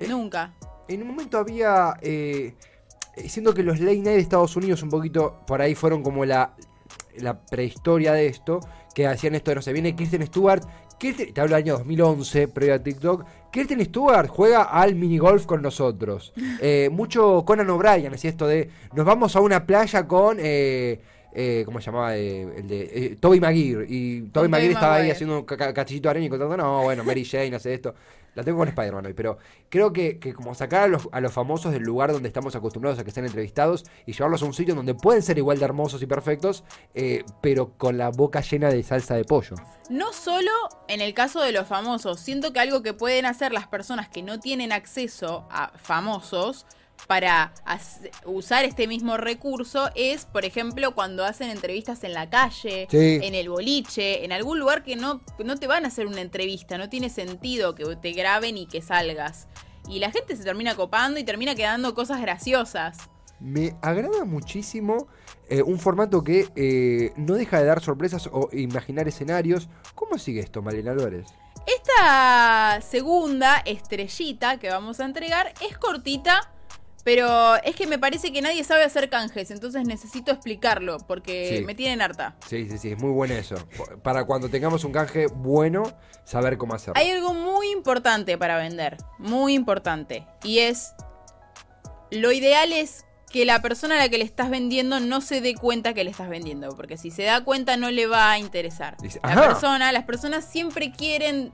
Eh, 0.00 0.08
Nunca. 0.08 0.54
En 0.88 1.02
un 1.02 1.08
momento 1.08 1.38
había. 1.38 1.94
Eh, 2.00 2.54
eh, 3.16 3.28
siendo 3.28 3.54
que 3.54 3.62
los 3.62 3.80
late 3.80 3.96
night 3.96 4.04
de 4.06 4.18
Estados 4.18 4.56
Unidos 4.56 4.82
un 4.82 4.90
poquito 4.90 5.40
por 5.46 5.60
ahí 5.62 5.74
fueron 5.74 6.02
como 6.02 6.24
la, 6.24 6.54
la 7.18 7.40
prehistoria 7.40 8.12
de 8.12 8.26
esto. 8.26 8.60
Que 8.94 9.06
hacían 9.06 9.34
esto 9.34 9.50
de 9.50 9.56
no 9.56 9.62
sé, 9.62 9.72
viene 9.74 9.94
Kristen 9.94 10.24
Stewart. 10.26 10.62
Kristen- 10.98 11.32
te 11.34 11.40
hablo 11.42 11.54
del 11.54 11.64
año 11.64 11.74
2011, 11.78 12.48
previo 12.48 12.74
a 12.74 12.78
TikTok. 12.78 13.24
Kristen 13.52 13.84
Stewart 13.84 14.28
juega 14.28 14.62
al 14.62 14.94
minigolf 14.94 15.44
con 15.46 15.60
nosotros. 15.62 16.32
Eh, 16.60 16.88
mucho 16.90 17.44
Conan 17.44 17.68
O'Brien 17.68 18.14
hacía 18.14 18.30
esto 18.30 18.46
de. 18.46 18.70
Nos 18.94 19.04
vamos 19.04 19.36
a 19.36 19.40
una 19.40 19.66
playa 19.66 20.06
con. 20.08 20.38
Eh, 20.40 21.00
eh, 21.38 21.62
¿Cómo 21.66 21.78
se 21.80 21.86
llamaba? 21.86 22.16
Eh, 22.16 22.48
el 22.56 22.66
de 22.68 22.80
eh, 22.94 23.16
Toby 23.20 23.38
Maguire. 23.40 23.84
Y 23.86 24.22
Toby 24.32 24.48
Maguire 24.48 24.72
estaba 24.72 24.94
ahí 24.94 25.10
haciendo 25.10 25.40
un 25.40 25.44
ca- 25.44 25.58
ca- 25.58 25.74
cachillito 25.74 26.06
de 26.08 26.10
arena 26.12 26.26
y 26.26 26.28
contando, 26.30 26.56
no, 26.56 26.82
bueno, 26.84 27.04
Mary 27.04 27.26
Jane 27.26 27.54
hace 27.54 27.74
esto. 27.74 27.94
La 28.36 28.44
tengo 28.44 28.58
con 28.58 28.68
Spider-Man 28.68 29.06
hoy, 29.06 29.14
pero 29.14 29.38
creo 29.70 29.94
que, 29.94 30.18
que 30.18 30.34
como 30.34 30.54
sacar 30.54 30.82
a 30.82 30.86
los, 30.88 31.08
a 31.10 31.20
los 31.22 31.32
famosos 31.32 31.72
del 31.72 31.82
lugar 31.82 32.12
donde 32.12 32.28
estamos 32.28 32.54
acostumbrados 32.54 32.98
a 32.98 33.02
que 33.02 33.08
estén 33.08 33.24
entrevistados 33.24 33.84
y 34.04 34.12
llevarlos 34.12 34.42
a 34.42 34.44
un 34.44 34.52
sitio 34.52 34.74
donde 34.74 34.94
pueden 34.94 35.22
ser 35.22 35.38
igual 35.38 35.58
de 35.58 35.64
hermosos 35.64 36.02
y 36.02 36.06
perfectos, 36.06 36.62
eh, 36.94 37.24
pero 37.40 37.72
con 37.78 37.96
la 37.96 38.10
boca 38.10 38.42
llena 38.42 38.68
de 38.68 38.82
salsa 38.82 39.16
de 39.16 39.24
pollo. 39.24 39.56
No 39.88 40.12
solo 40.12 40.50
en 40.86 41.00
el 41.00 41.14
caso 41.14 41.40
de 41.40 41.52
los 41.52 41.66
famosos, 41.66 42.20
siento 42.20 42.52
que 42.52 42.60
algo 42.60 42.82
que 42.82 42.92
pueden 42.92 43.24
hacer 43.24 43.52
las 43.52 43.66
personas 43.66 44.10
que 44.10 44.22
no 44.22 44.38
tienen 44.38 44.70
acceso 44.70 45.48
a 45.50 45.72
famosos 45.78 46.66
para 47.06 47.52
usar 48.24 48.64
este 48.64 48.86
mismo 48.88 49.16
recurso 49.16 49.90
es, 49.94 50.24
por 50.26 50.44
ejemplo, 50.44 50.94
cuando 50.94 51.24
hacen 51.24 51.50
entrevistas 51.50 52.02
en 52.04 52.12
la 52.12 52.28
calle, 52.30 52.88
Sí. 52.90 53.20
en 53.22 53.34
el 53.34 53.48
boliche, 53.48 54.24
en 54.24 54.32
algún 54.32 54.58
lugar 54.58 54.82
que 54.82 54.96
no, 54.96 55.20
no 55.44 55.56
te 55.56 55.66
van 55.66 55.84
a 55.84 55.88
hacer 55.88 56.06
una 56.06 56.20
entrevista, 56.20 56.78
no 56.78 56.88
tiene 56.88 57.08
sentido 57.10 57.74
que 57.74 57.84
te 57.96 58.12
graben 58.12 58.56
y 58.56 58.66
que 58.66 58.82
salgas. 58.82 59.46
Y 59.88 60.00
la 60.00 60.10
gente 60.10 60.34
se 60.36 60.42
termina 60.42 60.74
copando 60.74 61.20
y 61.20 61.24
termina 61.24 61.54
quedando 61.54 61.94
cosas 61.94 62.20
graciosas. 62.20 62.98
Me 63.38 63.76
agrada 63.82 64.24
muchísimo 64.24 65.06
eh, 65.48 65.62
un 65.62 65.78
formato 65.78 66.24
que 66.24 66.48
eh, 66.56 67.12
no 67.16 67.34
deja 67.34 67.58
de 67.60 67.66
dar 67.66 67.80
sorpresas 67.82 68.28
o 68.32 68.48
imaginar 68.52 69.06
escenarios. 69.06 69.68
¿Cómo 69.94 70.18
sigue 70.18 70.40
esto, 70.40 70.62
Malena 70.62 70.92
Álvarez? 70.92 71.26
Esta 71.66 72.80
segunda 72.80 73.56
estrellita 73.64 74.58
que 74.58 74.70
vamos 74.70 75.00
a 75.00 75.04
entregar 75.04 75.52
es 75.68 75.76
cortita, 75.78 76.50
pero 77.06 77.54
es 77.62 77.76
que 77.76 77.86
me 77.86 78.00
parece 78.00 78.32
que 78.32 78.42
nadie 78.42 78.64
sabe 78.64 78.82
hacer 78.82 79.08
canjes, 79.08 79.52
entonces 79.52 79.86
necesito 79.86 80.32
explicarlo 80.32 80.98
porque 81.06 81.58
Sí. 81.58 81.64
me 81.64 81.76
tienen 81.76 82.02
harta. 82.02 82.34
Sí, 82.48 82.68
sí, 82.68 82.78
sí, 82.78 82.90
es 82.90 82.98
muy 82.98 83.12
bueno 83.12 83.34
eso. 83.34 83.54
Para 84.02 84.24
cuando 84.24 84.48
tengamos 84.48 84.82
un 84.82 84.90
canje 84.90 85.28
bueno, 85.28 85.84
saber 86.24 86.58
cómo 86.58 86.74
hacerlo. 86.74 86.94
Hay 87.00 87.12
algo 87.12 87.32
muy 87.32 87.70
importante 87.70 88.36
para 88.36 88.56
vender, 88.58 88.96
muy 89.18 89.54
importante, 89.54 90.26
y 90.42 90.58
es 90.58 90.94
lo 92.10 92.32
ideal 92.32 92.72
es 92.72 93.04
que 93.30 93.44
la 93.44 93.62
persona 93.62 93.94
a 93.94 93.98
la 93.98 94.08
que 94.08 94.18
le 94.18 94.24
estás 94.24 94.50
vendiendo 94.50 94.98
no 94.98 95.20
se 95.20 95.40
dé 95.40 95.54
cuenta 95.54 95.94
que 95.94 96.02
le 96.02 96.10
estás 96.10 96.28
vendiendo, 96.28 96.74
porque 96.74 96.96
si 96.96 97.12
se 97.12 97.22
da 97.22 97.44
cuenta 97.44 97.76
no 97.76 97.92
le 97.92 98.08
va 98.08 98.32
a 98.32 98.38
interesar. 98.40 98.96
Dice, 99.00 99.20
la 99.22 99.34
persona, 99.46 99.92
las 99.92 100.04
personas 100.06 100.44
siempre 100.44 100.90
quieren 100.90 101.52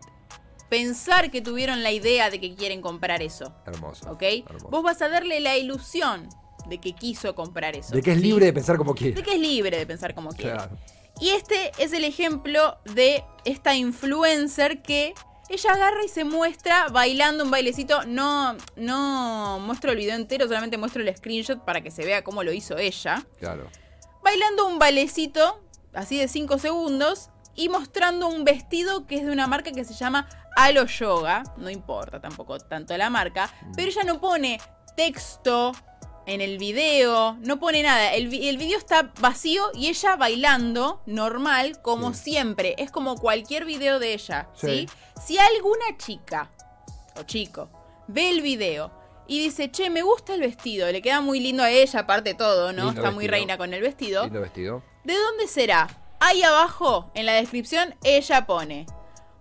pensar 0.73 1.31
que 1.31 1.43
tuvieron 1.43 1.83
la 1.83 1.93
idea 1.93 2.31
de 2.31 2.41
que 2.41 2.55
quieren 2.55 2.81
comprar 2.81 3.21
eso. 3.21 3.53
Hermoso. 3.67 4.11
¿Ok? 4.11 4.23
hermoso. 4.23 4.69
Vos 4.71 4.83
vas 4.83 5.03
a 5.03 5.11
darle 5.11 5.39
la 5.39 5.59
ilusión 5.59 6.31
de 6.67 6.79
que 6.79 6.95
quiso 6.95 7.35
comprar 7.35 7.77
eso. 7.77 7.95
De 7.95 8.01
que 8.01 8.13
es 8.13 8.17
¿sí? 8.17 8.23
libre 8.23 8.47
de 8.47 8.55
pensar 8.55 8.79
como 8.79 8.95
quiere. 8.95 9.15
De 9.15 9.23
que 9.23 9.35
es 9.35 9.39
libre 9.39 9.77
de 9.77 9.87
pensar 9.87 10.15
como 10.15 10.31
quiere. 10.31 10.53
Claro. 10.53 10.79
Y 11.21 11.29
este 11.29 11.73
es 11.77 11.93
el 11.93 12.05
ejemplo 12.05 12.79
de 12.87 13.23
esta 13.45 13.75
influencer 13.75 14.81
que 14.81 15.13
ella 15.51 15.73
agarra 15.73 16.03
y 16.07 16.09
se 16.09 16.25
muestra 16.25 16.89
bailando 16.89 17.45
un 17.45 17.51
bailecito. 17.51 18.07
No, 18.07 18.57
no 18.77 19.59
muestro 19.61 19.91
el 19.91 19.99
video 19.99 20.17
entero, 20.17 20.47
solamente 20.47 20.79
muestro 20.79 21.03
el 21.03 21.15
screenshot 21.15 21.63
para 21.67 21.83
que 21.83 21.91
se 21.91 22.03
vea 22.07 22.25
cómo 22.25 22.45
lo 22.45 22.51
hizo 22.51 22.79
ella. 22.79 23.23
Claro. 23.39 23.69
Bailando 24.25 24.67
un 24.67 24.79
bailecito, 24.79 25.61
así 25.93 26.17
de 26.17 26.29
5 26.29 26.59
segundos, 26.59 27.29
y 27.55 27.69
mostrando 27.69 28.29
un 28.29 28.45
vestido 28.45 29.07
que 29.07 29.17
es 29.19 29.25
de 29.25 29.33
una 29.33 29.47
marca 29.47 29.73
que 29.73 29.85
se 29.85 29.95
llama 29.95 30.29
Alo 30.57 30.87
Yoga. 30.87 31.43
No 31.57 31.71
importa 31.71 32.21
tampoco 32.21 32.59
tanto 32.59 32.97
la 32.97 33.11
marca, 33.11 33.51
pero 33.77 33.89
ella 33.89 34.03
no 34.05 34.21
pone 34.21 34.61
texto 34.97 35.73
en 36.27 36.41
el 36.41 36.57
video, 36.59 37.37
no 37.41 37.59
pone 37.59 37.83
nada. 37.83 38.13
El, 38.15 38.33
el 38.33 38.57
video 38.59 38.79
está 38.79 39.13
vacío 39.21 39.65
y 39.75 39.89
ella 39.89 40.17
bailando 40.17 41.03
normal, 41.07 41.81
como 41.83 42.15
Sí. 42.15 42.31
siempre. 42.33 42.75
Es 42.79 42.91
como 42.91 43.17
cualquier 43.17 43.65
video 43.65 43.99
de 43.99 44.15
ella, 44.15 44.49
Sí. 44.55 44.67
¿sí? 44.67 44.89
Si 45.25 45.39
alguna 45.39 45.97
chica 45.99 46.51
o 47.19 47.25
chico 47.25 47.69
ve 48.09 48.31
el 48.31 48.41
video 48.41 48.93
y 49.29 49.39
dice, 49.41 49.71
che, 49.71 49.89
me 49.91 50.03
gusta 50.03 50.35
el 50.35 50.41
vestido, 50.41 50.91
le 50.91 51.01
queda 51.03 51.21
muy 51.21 51.41
lindo 51.41 51.63
a 51.63 51.71
ella, 51.71 52.01
aparte 52.01 52.35
todo, 52.35 52.73
¿no? 52.73 52.87
Lindo 52.87 53.01
Está 53.01 53.11
muy 53.13 53.27
reina 53.27 53.57
con 53.59 53.73
el 53.75 53.81
vestido. 53.81 54.25
Lindo 54.25 54.41
vestido. 54.41 54.83
¿De 55.05 55.15
dónde 55.17 55.47
será? 55.49 55.89
Ahí 56.25 56.45
abajo, 56.45 57.11
en 57.15 57.27
la 57.27 57.33
descripción, 57.33 57.97
ella 58.05 58.47
pone, 58.47 58.87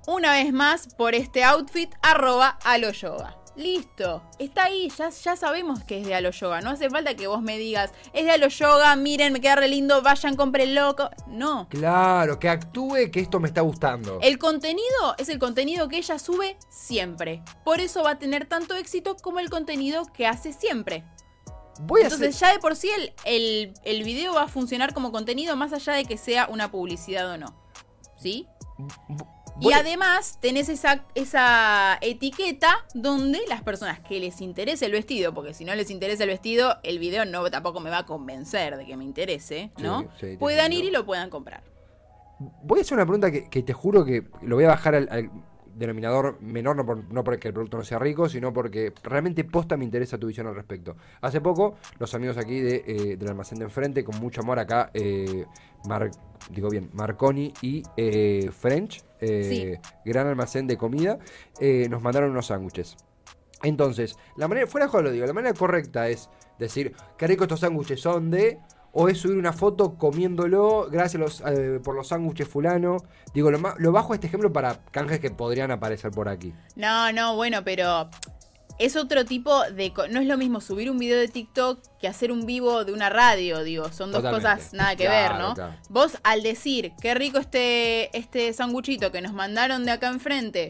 una 0.08 0.32
vez 0.32 0.52
más, 0.52 0.96
por 0.96 1.13
este 1.13 1.44
outfit, 1.44 1.94
arroba 2.02 2.58
alo 2.63 2.91
yoga. 2.91 3.38
Listo, 3.56 4.24
está 4.39 4.63
ahí, 4.63 4.89
ya, 4.98 5.10
ya 5.10 5.36
sabemos 5.36 5.84
que 5.84 6.00
es 6.00 6.08
de 6.08 6.15
Alo 6.15 6.32
Yoga. 6.32 6.62
No 6.62 6.72
hace 6.72 6.89
falta 6.89 7.15
que 7.15 7.28
vos 7.28 7.41
me 7.41 7.58
digas, 7.58 7.91
es 8.13 8.24
de 8.24 8.32
Alo 8.32 8.48
Yoga, 8.48 8.96
miren, 8.96 9.34
me 9.34 9.41
queda 9.41 9.58
re 9.58 9.67
lindo, 9.67 10.02
vayan, 10.02 10.36
compren 10.36 10.74
loco. 10.74 11.10
No. 11.28 11.67
Claro, 11.70 12.39
que 12.39 12.50
actúe 12.50 13.12
que 13.12 13.20
esto 13.20 13.39
me 13.39 13.50
está 13.50 13.62
gustando. 13.62 14.20
El 14.22 14.39
contenido 14.39 15.15
es 15.17 15.28
el 15.30 15.38
contenido 15.38 15.89
que 15.89 15.98
ella 15.98 16.17
sube 16.17 16.58
siempre. 16.70 17.44
Por 17.63 17.82
eso 17.82 18.04
va 18.04 18.12
a 18.12 18.20
tener 18.20 18.46
tanto 18.48 18.74
éxito 18.74 19.17
como 19.22 19.39
el 19.39 19.50
contenido 19.50 20.06
que 20.13 20.26
hace 20.26 20.54
siempre. 20.54 21.04
Voy 21.84 22.02
a 22.02 22.04
Entonces 22.06 22.36
hacer... 22.36 22.48
ya 22.48 22.54
de 22.54 22.60
por 22.60 22.76
sí 22.76 22.89
el, 22.89 23.13
el, 23.26 23.74
el 23.84 24.04
video 24.04 24.34
va 24.34 24.44
a 24.44 24.48
funcionar 24.48 24.94
como 24.94 25.12
contenido 25.12 25.56
más 25.56 25.74
allá 25.74 25.94
de 25.94 26.06
que 26.06 26.17
sea 26.17 26.48
una 26.48 26.72
publicidad 26.72 27.30
o 27.30 27.38
no. 27.38 27.54
¿Sí? 28.17 28.48
Y 29.60 29.74
además 29.74 30.39
tenés 30.41 30.70
esa, 30.70 31.06
esa 31.13 32.00
etiqueta 32.02 32.84
donde 32.96 33.39
las 33.48 33.62
personas 33.62 34.00
que 34.00 34.20
les 34.20 34.41
interese 34.41 34.88
el 34.88 34.91
vestido, 34.91 35.34
porque 35.34 35.54
si 35.54 35.65
no 35.65 35.76
les 35.76 35.91
interesa 35.91 36.24
el 36.24 36.30
vestido, 36.30 36.78
el 36.84 36.98
video 36.98 37.26
no 37.26 37.48
tampoco 37.52 37.80
me 37.80 37.91
va 37.91 38.00
a 38.00 38.06
convencer 38.06 38.78
de 38.78 38.86
que 38.86 38.98
me 38.98 39.04
interese, 39.04 39.72
¿no? 39.78 40.02
Sí, 40.02 40.08
sí, 40.08 40.20
tiene 40.20 40.38
puedan 40.38 40.74
ir 40.74 40.86
y 40.86 40.91
lo 40.91 41.06
puedan 41.06 41.30
comprar. 41.30 41.63
Voy 42.63 42.80
a 42.80 42.82
hacer 42.82 42.96
una 42.96 43.06
pregunta 43.06 43.30
que, 43.30 43.50
que 43.50 43.62
te 43.62 43.74
juro 43.74 44.04
que 44.04 44.24
lo 44.41 44.56
voy 44.56 44.65
a 44.65 44.70
bajar 44.70 44.96
al, 44.96 45.08
al 45.12 45.30
denominador 45.76 46.40
menor, 46.42 46.76
no, 46.76 46.86
por- 46.86 47.12
no 47.14 47.24
porque 47.24 47.48
el 47.50 47.54
producto 47.54 47.78
no 47.78 47.84
sea 47.84 48.00
rico, 48.00 48.28
sino 48.30 48.52
porque 48.54 48.94
realmente 49.04 49.44
posta 49.44 49.78
me 49.78 49.86
interesa 49.86 50.18
tu 50.18 50.28
visión 50.28 50.48
al 50.48 50.56
respecto. 50.56 50.96
Hace 51.22 51.42
poco, 51.42 51.76
los 52.00 52.14
amigos 52.14 52.38
aquí 52.38 52.60
de, 52.60 52.84
eh, 52.86 53.18
del 53.18 53.30
almacén 53.30 53.60
de 53.60 53.66
enfrente, 53.66 54.04
con 54.04 54.20
mucho 54.20 54.42
amor 54.42 54.60
acá, 54.60 54.92
eh, 54.94 55.46
Mar- 55.88 56.12
digo 56.52 56.70
bien, 56.70 56.90
Marconi 56.94 57.54
y 57.62 57.84
eh, 57.98 58.50
French, 58.52 59.04
eh, 59.20 59.80
gran 60.06 60.28
almacén 60.28 60.68
de 60.68 60.78
comida, 60.78 61.20
nos 61.90 62.02
mandaron 62.02 62.32
unos 62.32 62.48
sándwiches. 62.48 62.98
Entonces, 63.64 64.16
la 64.38 64.48
manera, 64.48 64.66
fuera 64.68 64.88
de 64.88 65.04
lo 65.04 65.12
digo, 65.12 65.26
la 65.26 65.34
manera 65.34 65.54
correcta 65.54 66.10
es 66.10 66.30
decir, 66.58 66.96
qué 67.18 67.28
rico 67.28 67.44
estos 67.44 67.60
sándwiches 67.60 68.02
son 68.02 68.32
de, 68.32 68.60
o 68.93 69.08
es 69.08 69.19
subir 69.19 69.38
una 69.38 69.54
foto 69.54 69.95
comiéndolo, 69.95 70.88
gracias 70.91 71.15
a 71.15 71.17
los, 71.23 71.41
eh, 71.58 71.80
por 71.84 71.95
los 71.95 72.10
sándwiches 72.10 72.47
fulano. 72.47 72.97
Digo, 73.34 73.49
lo, 73.51 73.60
lo 73.77 73.91
bajo 73.91 74.13
este 74.13 74.27
ejemplo 74.27 74.51
para 74.51 74.80
canjes 74.91 75.19
que 75.19 75.32
podrían 75.32 75.71
aparecer 75.71 76.12
por 76.12 76.27
aquí. 76.27 76.54
No, 76.75 77.12
no, 77.13 77.36
bueno, 77.36 77.63
pero 77.63 78.10
es 78.80 78.95
otro 78.95 79.23
tipo 79.23 79.63
de... 79.71 79.93
No 80.10 80.19
es 80.19 80.27
lo 80.27 80.38
mismo 80.38 80.60
subir 80.60 80.91
un 80.91 80.97
video 80.97 81.19
de 81.19 81.27
TikTok 81.30 81.80
que 81.99 82.08
hacer 82.08 82.32
un 82.32 82.45
vivo 82.45 82.84
de 82.84 82.91
una 82.91 83.10
radio, 83.10 83.63
digo. 83.63 83.91
Son 83.91 84.12
dos 84.12 84.21
Totalmente. 84.23 84.47
cosas 84.49 84.73
nada 84.73 84.95
que 84.95 85.06
Claro, 85.06 85.36
ver, 85.36 85.47
¿no? 85.47 85.54
claro. 85.54 85.75
Vos 85.89 86.17
al 86.23 86.43
decir, 86.43 86.91
qué 87.01 87.13
rico 87.13 87.38
este, 87.38 88.15
este 88.17 88.51
sanguchito 88.54 89.12
que 89.12 89.21
nos 89.21 89.34
mandaron 89.34 89.86
de 89.86 89.91
acá 89.91 90.08
enfrente, 90.10 90.69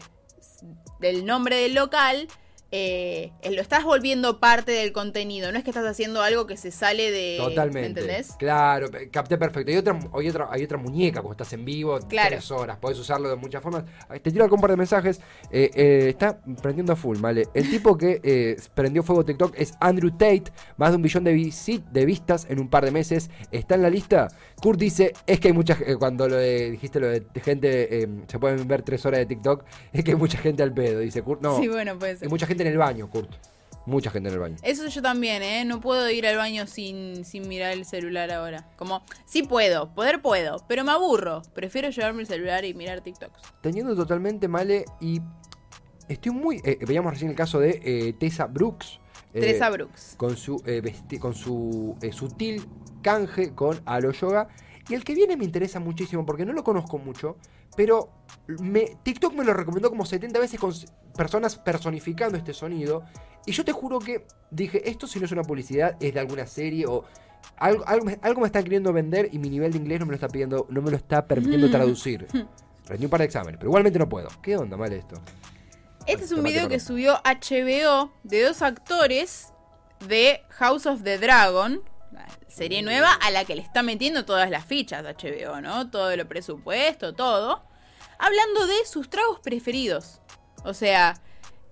del 1.00 1.26
nombre 1.26 1.56
del 1.56 1.74
local... 1.74 2.28
eh, 2.72 3.32
lo 3.50 3.60
estás 3.60 3.84
volviendo 3.84 4.40
parte 4.40 4.72
del 4.72 4.92
contenido, 4.92 5.52
no 5.52 5.58
es 5.58 5.64
que 5.64 5.70
estás 5.70 5.86
haciendo 5.86 6.22
algo 6.22 6.46
que 6.46 6.56
se 6.56 6.70
sale 6.70 7.10
de... 7.10 7.36
Totalmente. 7.38 7.80
¿Me 7.80 7.86
entendés? 7.86 8.34
Claro, 8.38 8.88
capté 9.10 9.36
perfecto. 9.38 9.70
Y 9.70 9.76
otra, 9.76 9.98
hay 10.14 10.28
otra, 10.28 10.48
hay 10.50 10.64
otra 10.64 10.78
muñeca 10.78 11.20
cuando 11.20 11.32
estás 11.32 11.52
en 11.52 11.64
vivo, 11.64 11.98
Claro. 12.08 12.30
tres 12.30 12.50
horas, 12.50 12.78
podés 12.78 12.98
usarlo 12.98 13.28
de 13.28 13.36
muchas 13.36 13.62
formas. 13.62 13.84
Ay, 14.08 14.20
Te 14.20 14.30
tiro 14.30 14.46
un 14.52 14.60
par 14.60 14.70
de 14.70 14.76
mensajes. 14.76 15.20
Eh, 15.50 15.70
eh, 15.74 16.06
está 16.08 16.38
prendiendo 16.62 16.92
a 16.94 16.96
full, 16.96 17.18
¿vale? 17.18 17.46
El 17.54 17.68
tipo 17.70 17.96
que 17.96 18.20
eh, 18.22 18.56
prendió 18.74 19.02
fuego 19.02 19.24
TikTok 19.24 19.54
es 19.56 19.74
Andrew 19.78 20.10
Tate, 20.10 20.44
más 20.78 20.90
de 20.90 20.96
un 20.96 21.02
billón 21.02 21.24
de, 21.24 21.32
visit, 21.34 21.84
de 21.86 22.06
vistas 22.06 22.46
en 22.48 22.58
un 22.58 22.68
par 22.70 22.84
de 22.86 22.90
meses. 22.90 23.30
¿Está 23.50 23.74
en 23.74 23.82
la 23.82 23.90
lista? 23.90 24.28
Kurt 24.62 24.78
dice, 24.78 25.12
es 25.26 25.40
que 25.40 25.48
hay 25.48 25.54
mucha 25.54 25.76
eh, 25.86 25.96
cuando 25.98 26.28
lo 26.28 26.36
de- 26.36 26.70
dijiste 26.70 27.00
lo 27.00 27.08
de 27.08 27.22
gente, 27.42 28.02
eh, 28.02 28.08
se 28.28 28.38
pueden 28.38 28.66
ver 28.66 28.82
tres 28.82 29.04
horas 29.04 29.20
de 29.20 29.26
TikTok, 29.26 29.64
es 29.92 30.04
que 30.04 30.12
hay 30.12 30.16
mucha 30.16 30.38
gente 30.38 30.62
al 30.62 30.72
pedo, 30.72 31.00
dice 31.00 31.20
Kurt. 31.22 31.42
No, 31.42 31.58
Sí, 31.60 31.68
bueno, 31.68 31.98
puede 31.98 32.16
ser. 32.16 32.26
hay 32.26 32.30
mucha 32.30 32.46
gente 32.46 32.61
en 32.62 32.68
el 32.68 32.78
baño, 32.78 33.10
Kurt. 33.10 33.30
Mucha 33.84 34.10
gente 34.10 34.28
en 34.28 34.34
el 34.34 34.40
baño. 34.40 34.56
Eso 34.62 34.86
yo 34.86 35.02
también, 35.02 35.42
¿eh? 35.42 35.64
No 35.64 35.80
puedo 35.80 36.08
ir 36.08 36.24
al 36.26 36.36
baño 36.36 36.68
sin, 36.68 37.24
sin 37.24 37.48
mirar 37.48 37.72
el 37.72 37.84
celular 37.84 38.30
ahora. 38.30 38.70
Como, 38.76 39.02
sí 39.26 39.42
puedo, 39.42 39.92
poder 39.92 40.22
puedo, 40.22 40.64
pero 40.68 40.84
me 40.84 40.92
aburro. 40.92 41.42
Prefiero 41.52 41.90
llevarme 41.90 42.20
el 42.22 42.28
celular 42.28 42.64
y 42.64 42.74
mirar 42.74 43.00
TikToks. 43.00 43.42
Teniendo 43.60 43.96
totalmente 43.96 44.46
male 44.46 44.84
y 45.00 45.20
estoy 46.08 46.30
muy... 46.30 46.60
eh, 46.64 46.78
veíamos 46.86 47.12
recién 47.12 47.30
el 47.30 47.36
caso 47.36 47.58
de 47.58 47.80
eh, 47.84 48.12
Tessa 48.12 48.46
Brooks. 48.46 49.00
eh, 49.34 49.40
Teresa 49.40 49.68
Brooks. 49.70 50.14
Con 50.16 50.36
su, 50.36 50.62
eh, 50.64 50.80
con 51.18 51.34
su 51.34 51.96
eh, 52.02 52.12
sutil 52.12 52.64
canje 53.02 53.52
con 53.52 53.80
Alo 53.84 54.12
Yoga. 54.12 54.46
Y 54.88 54.94
el 54.94 55.02
que 55.02 55.14
viene 55.14 55.36
me 55.36 55.44
interesa 55.44 55.80
muchísimo 55.80 56.24
porque 56.24 56.44
no 56.44 56.52
lo 56.52 56.62
conozco 56.62 56.98
mucho, 56.98 57.36
pero 57.76 58.10
me, 58.46 58.96
TikTok 59.02 59.34
me 59.34 59.44
lo 59.44 59.54
recomendó 59.54 59.88
como 59.90 60.04
70 60.04 60.38
veces 60.38 60.58
con 60.60 60.72
personas 61.16 61.56
personificando 61.56 62.36
este 62.38 62.52
sonido. 62.52 63.04
Y 63.46 63.52
yo 63.52 63.64
te 63.64 63.72
juro 63.72 63.98
que 63.98 64.26
dije, 64.50 64.88
esto 64.88 65.06
si 65.06 65.18
no 65.18 65.24
es 65.26 65.32
una 65.32 65.42
publicidad, 65.42 65.96
es 66.00 66.14
de 66.14 66.20
alguna 66.20 66.46
serie 66.46 66.86
o 66.86 67.04
algo, 67.56 67.84
algo, 67.86 68.04
me- 68.06 68.18
algo 68.22 68.40
me 68.40 68.46
está 68.46 68.62
queriendo 68.62 68.92
vender 68.92 69.28
y 69.32 69.38
mi 69.38 69.50
nivel 69.50 69.72
de 69.72 69.78
inglés 69.78 69.98
no 70.00 70.06
me 70.06 70.10
lo 70.10 70.16
está 70.16 70.28
pidiendo, 70.28 70.66
no 70.70 70.80
me 70.82 70.90
lo 70.90 70.96
está 70.96 71.26
permitiendo 71.26 71.70
traducir. 71.70 72.26
Rendí 72.86 73.04
un 73.04 73.10
par 73.10 73.20
de 73.20 73.26
exámenes, 73.26 73.58
pero 73.58 73.70
igualmente 73.70 73.98
no 73.98 74.08
puedo. 74.08 74.28
¿Qué 74.42 74.56
onda, 74.56 74.76
mal 74.76 74.92
esto? 74.92 75.16
Este 76.06 76.24
es 76.24 76.32
un 76.32 76.42
video 76.42 76.68
que 76.68 76.80
subió 76.80 77.14
HBO 77.24 78.12
de 78.24 78.42
dos 78.42 78.60
actores 78.62 79.52
de 80.08 80.40
House 80.50 80.86
of 80.86 81.02
the 81.04 81.16
Dragon, 81.18 81.80
serie 82.52 82.82
nueva 82.82 83.12
a 83.12 83.30
la 83.30 83.44
que 83.44 83.54
le 83.54 83.62
está 83.62 83.82
metiendo 83.82 84.24
todas 84.24 84.50
las 84.50 84.64
fichas 84.66 85.04
HBO, 85.04 85.60
¿no? 85.60 85.90
Todo 85.90 86.16
lo 86.16 86.28
presupuesto, 86.28 87.14
todo. 87.14 87.64
Hablando 88.18 88.66
de 88.66 88.84
sus 88.86 89.08
tragos 89.10 89.40
preferidos. 89.40 90.20
O 90.64 90.74
sea, 90.74 91.14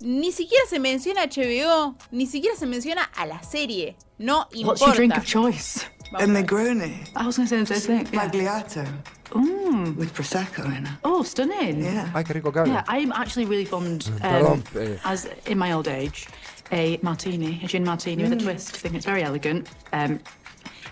ni 0.00 0.32
siquiera 0.32 0.64
se 0.68 0.80
menciona 0.80 1.26
HBO, 1.26 1.96
ni 2.10 2.26
siquiera 2.26 2.56
se 2.56 2.66
menciona 2.66 3.02
a 3.02 3.26
la 3.26 3.42
serie. 3.42 3.96
No 4.18 4.48
What's 4.64 4.80
your 4.80 4.94
drink 4.94 5.14
importa. 5.14 5.20
of 5.20 5.26
choice? 5.26 5.86
Negroni. 6.12 7.06
I 7.14 7.24
was 7.24 7.36
going 7.36 7.48
to 7.48 7.48
say 7.48 7.62
the 7.62 7.80
same 7.80 8.04
thing. 8.04 8.18
Magliato. 8.18 8.84
Mm. 9.30 9.96
With 9.96 10.12
Prosecco 10.12 10.64
in 10.76 10.84
it. 10.86 10.92
Oh, 11.04 11.22
stunning. 11.22 11.84
Yeah. 11.84 12.10
Ay, 12.14 12.24
qué 12.24 12.34
rico 12.34 12.50
habla. 12.50 12.72
Yeah, 12.72 12.84
I'm 12.88 13.12
actually 13.12 13.44
really 13.44 13.64
fond, 13.64 14.10
um, 14.22 14.62
Pardon, 14.62 14.64
eh. 14.76 14.98
as 15.04 15.28
in 15.46 15.56
my 15.56 15.70
old 15.70 15.86
age, 15.86 16.26
a 16.72 16.98
martini, 17.02 17.60
a 17.62 17.68
gin 17.68 17.84
martini 17.84 18.24
with 18.24 18.32
a 18.32 18.36
twist. 18.36 18.74
I 18.74 18.78
think 18.78 18.96
it's 18.96 19.06
very 19.06 19.22
elegant. 19.22 19.68
Um, 19.92 20.18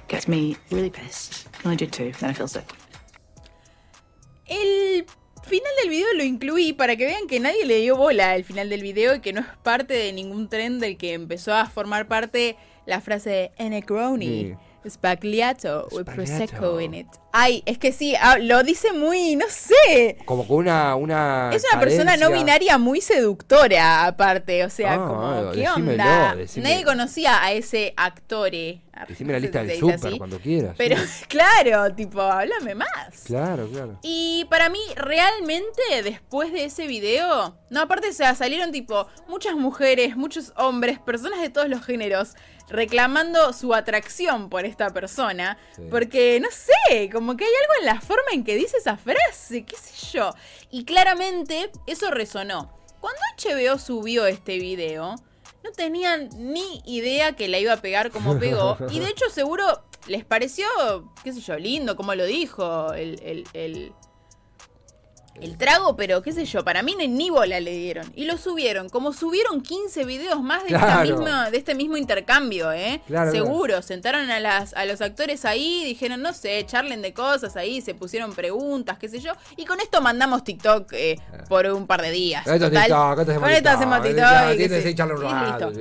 gets 0.08 0.26
me 0.26 0.56
really 0.70 0.90
pissed. 0.90 1.46
Did 1.62 1.92
two, 1.92 2.12
then 2.18 2.30
I 2.30 2.34
feel 2.34 2.48
sick. 2.48 2.64
El 4.46 5.04
final 5.44 5.72
del 5.82 5.90
video 5.90 6.06
lo 6.14 6.24
incluí 6.24 6.72
para 6.72 6.96
que 6.96 7.04
vean 7.06 7.26
que 7.28 7.40
nadie 7.40 7.64
le 7.66 7.76
dio 7.76 7.96
bola 7.96 8.32
al 8.32 8.44
final 8.44 8.68
del 8.68 8.82
video 8.82 9.14
y 9.14 9.20
que 9.20 9.32
no 9.32 9.40
es 9.40 9.46
parte 9.62 9.94
de 9.94 10.12
ningún 10.12 10.48
tren 10.48 10.78
del 10.78 10.96
que 10.96 11.12
empezó 11.12 11.54
a 11.54 11.66
formar 11.66 12.08
parte 12.08 12.56
la 12.86 13.00
frase 13.00 13.52
de 13.58 13.70
Negroni. 13.70 14.56
Spagliato 14.86 15.88
with 15.92 16.04
prosecco 16.06 16.80
in 16.80 16.94
it. 16.94 17.06
Ay, 17.32 17.62
es 17.66 17.78
que 17.78 17.92
sí, 17.92 18.14
ah, 18.20 18.38
lo 18.38 18.62
dice 18.62 18.92
muy, 18.92 19.36
no 19.36 19.46
sé. 19.48 20.16
Como 20.24 20.46
con 20.46 20.58
una, 20.58 20.94
una. 20.96 21.50
Es 21.52 21.64
una 21.70 21.80
persona 21.80 22.16
no 22.16 22.30
binaria 22.32 22.78
muy 22.78 23.00
seductora, 23.00 24.06
aparte. 24.06 24.64
O 24.64 24.70
sea, 24.70 24.94
Ah, 24.94 25.06
como, 25.06 25.50
¿qué 25.52 25.60
decímelo, 25.60 25.90
onda? 26.02 26.34
decime. 26.36 26.68
Nadie 26.70 26.84
conocía 26.84 27.42
a 27.42 27.52
ese 27.52 27.92
actore. 27.96 28.80
Decime 29.06 29.32
la 29.34 29.38
lista 29.38 29.62
del 29.62 29.90
así. 29.92 30.18
cuando 30.18 30.38
quieras. 30.40 30.74
Pero, 30.76 30.96
sí. 30.96 31.24
claro, 31.28 31.94
tipo, 31.94 32.20
háblame 32.20 32.74
más. 32.74 33.22
Claro, 33.26 33.68
claro. 33.68 33.98
Y 34.02 34.46
para 34.50 34.70
mí, 34.70 34.80
realmente, 34.96 36.02
después 36.02 36.52
de 36.52 36.64
ese 36.64 36.86
video, 36.86 37.56
no, 37.70 37.82
aparte, 37.82 38.08
o 38.08 38.12
sea, 38.12 38.34
salieron 38.34 38.72
tipo 38.72 39.06
muchas 39.28 39.54
mujeres, 39.54 40.16
muchos 40.16 40.52
hombres, 40.56 40.98
personas 40.98 41.40
de 41.40 41.50
todos 41.50 41.68
los 41.68 41.84
géneros, 41.84 42.34
reclamando 42.68 43.52
su 43.52 43.74
atracción 43.74 44.48
por 44.50 44.64
esta 44.64 44.90
persona. 44.90 45.58
Sí. 45.74 45.82
Porque, 45.90 46.40
no 46.40 46.48
sé, 46.50 47.10
como 47.10 47.36
que 47.36 47.44
hay 47.44 47.50
algo 47.62 47.72
en 47.80 47.86
la 47.86 48.00
forma 48.00 48.30
en 48.32 48.44
que 48.44 48.56
dice 48.56 48.78
esa 48.78 48.96
frase, 48.96 49.64
qué 49.64 49.76
sé 49.76 50.18
yo. 50.18 50.30
Y 50.70 50.84
claramente, 50.84 51.70
eso 51.86 52.10
resonó. 52.10 52.72
Cuando 53.00 53.20
HBO 53.38 53.78
subió 53.78 54.26
este 54.26 54.58
video, 54.58 55.14
no 55.64 55.72
tenían 55.72 56.28
ni 56.36 56.82
idea 56.84 57.32
que 57.32 57.48
la 57.48 57.58
iba 57.58 57.72
a 57.72 57.80
pegar 57.80 58.10
como 58.10 58.38
pegó. 58.38 58.76
Y 58.90 59.00
de 59.00 59.08
hecho, 59.10 59.30
seguro 59.30 59.84
les 60.06 60.24
pareció, 60.24 60.66
qué 61.22 61.32
sé 61.32 61.40
yo, 61.40 61.58
lindo 61.58 61.96
como 61.96 62.14
lo 62.14 62.24
dijo 62.24 62.92
el, 62.94 63.20
el, 63.22 63.46
el, 63.52 63.92
el 65.40 65.56
trago, 65.56 65.96
pero 65.96 66.22
qué 66.22 66.32
sé 66.32 66.44
yo, 66.44 66.64
para 66.64 66.82
mí 66.82 66.94
ni, 66.96 67.30
bola 67.30 67.60
le 67.60 67.72
dieron. 67.72 68.10
Y 68.14 68.24
lo 68.24 68.36
subieron, 68.38 68.88
como 68.88 69.12
subieron 69.12 69.60
15 69.60 70.04
videos 70.04 70.42
más 70.42 70.64
de, 70.64 70.74
esta 70.74 71.02
misma, 71.02 71.50
de 71.50 71.58
este 71.58 71.74
mismo 71.74 71.96
intercambio, 71.96 72.72
¿eh? 72.72 73.00
Claro, 73.06 73.30
Seguro, 73.30 73.82
sentaron 73.82 74.30
a, 74.30 74.40
las, 74.40 74.74
a 74.74 74.84
los 74.84 75.00
actores 75.00 75.44
ahí, 75.44 75.84
dijeron, 75.84 76.22
no 76.22 76.32
sé, 76.32 76.64
charlen 76.66 77.02
de 77.02 77.12
cosas 77.12 77.56
ahí, 77.56 77.80
se 77.80 77.94
pusieron 77.94 78.34
preguntas, 78.34 78.98
qué 78.98 79.08
sé 79.08 79.20
yo. 79.20 79.32
Y 79.56 79.64
con 79.64 79.80
esto 79.80 80.00
mandamos 80.00 80.44
TikTok 80.44 80.92
eh, 80.92 81.16
por 81.48 81.66
un 81.66 81.86
par 81.86 82.02
de 82.02 82.10
días. 82.10 82.46
Esto 82.46 82.66
es. 82.66 82.72
TikTok, 82.72 83.18
esto 83.20 83.32
es 83.32 83.38
Con 83.38 83.50
esto 83.50 83.70
hacemos 83.70 84.02
TikTok, 84.02 84.54
y 84.54 84.68
listo. 85.46 85.72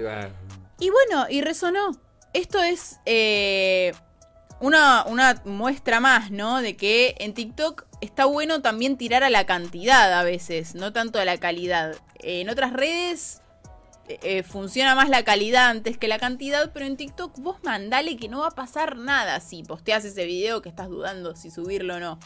Y 0.80 0.90
bueno, 0.90 1.26
y 1.30 1.42
resonó. 1.42 1.92
Esto 2.34 2.62
es 2.62 3.00
eh, 3.06 3.94
una, 4.60 5.06
una 5.06 5.42
muestra 5.46 6.00
más, 6.00 6.32
¿no? 6.32 6.62
De 6.62 6.76
que 6.76 7.16
en 7.20 7.34
TikTok 7.34 7.86
está 8.02 8.26
bueno 8.26 8.62
también 8.62 8.98
tirar 8.98 9.24
a 9.24 9.30
la 9.30 9.46
cantidad 9.46 10.14
a 10.14 10.24
veces, 10.24 10.76
no 10.76 10.94
tanto 10.94 11.20
a 11.20 11.26
la 11.26 11.38
calidad. 11.38 11.96
Eh, 12.20 12.42
en 12.42 12.50
otras 12.50 12.74
redes 12.74 13.42
eh, 14.08 14.20
eh, 14.24 14.44
funciona 14.44 14.96
más 14.96 15.10
la 15.10 15.24
calidad 15.24 15.70
antes 15.70 15.98
que 15.98 16.08
la 16.08 16.20
cantidad, 16.20 16.72
pero 16.74 16.86
en 16.86 16.98
TikTok 16.98 17.40
vos 17.40 17.58
mandale 17.64 18.18
que 18.18 18.30
no 18.30 18.40
va 18.40 18.48
a 18.48 18.52
pasar 18.52 18.98
nada 18.98 19.40
si 19.40 19.64
posteas 19.64 20.06
ese 20.06 20.26
video 20.26 20.62
que 20.62 20.70
estás 20.70 20.90
dudando 20.90 21.36
si 21.36 21.52
subirlo 21.52 21.96
o 21.96 22.00
no. 22.00 22.20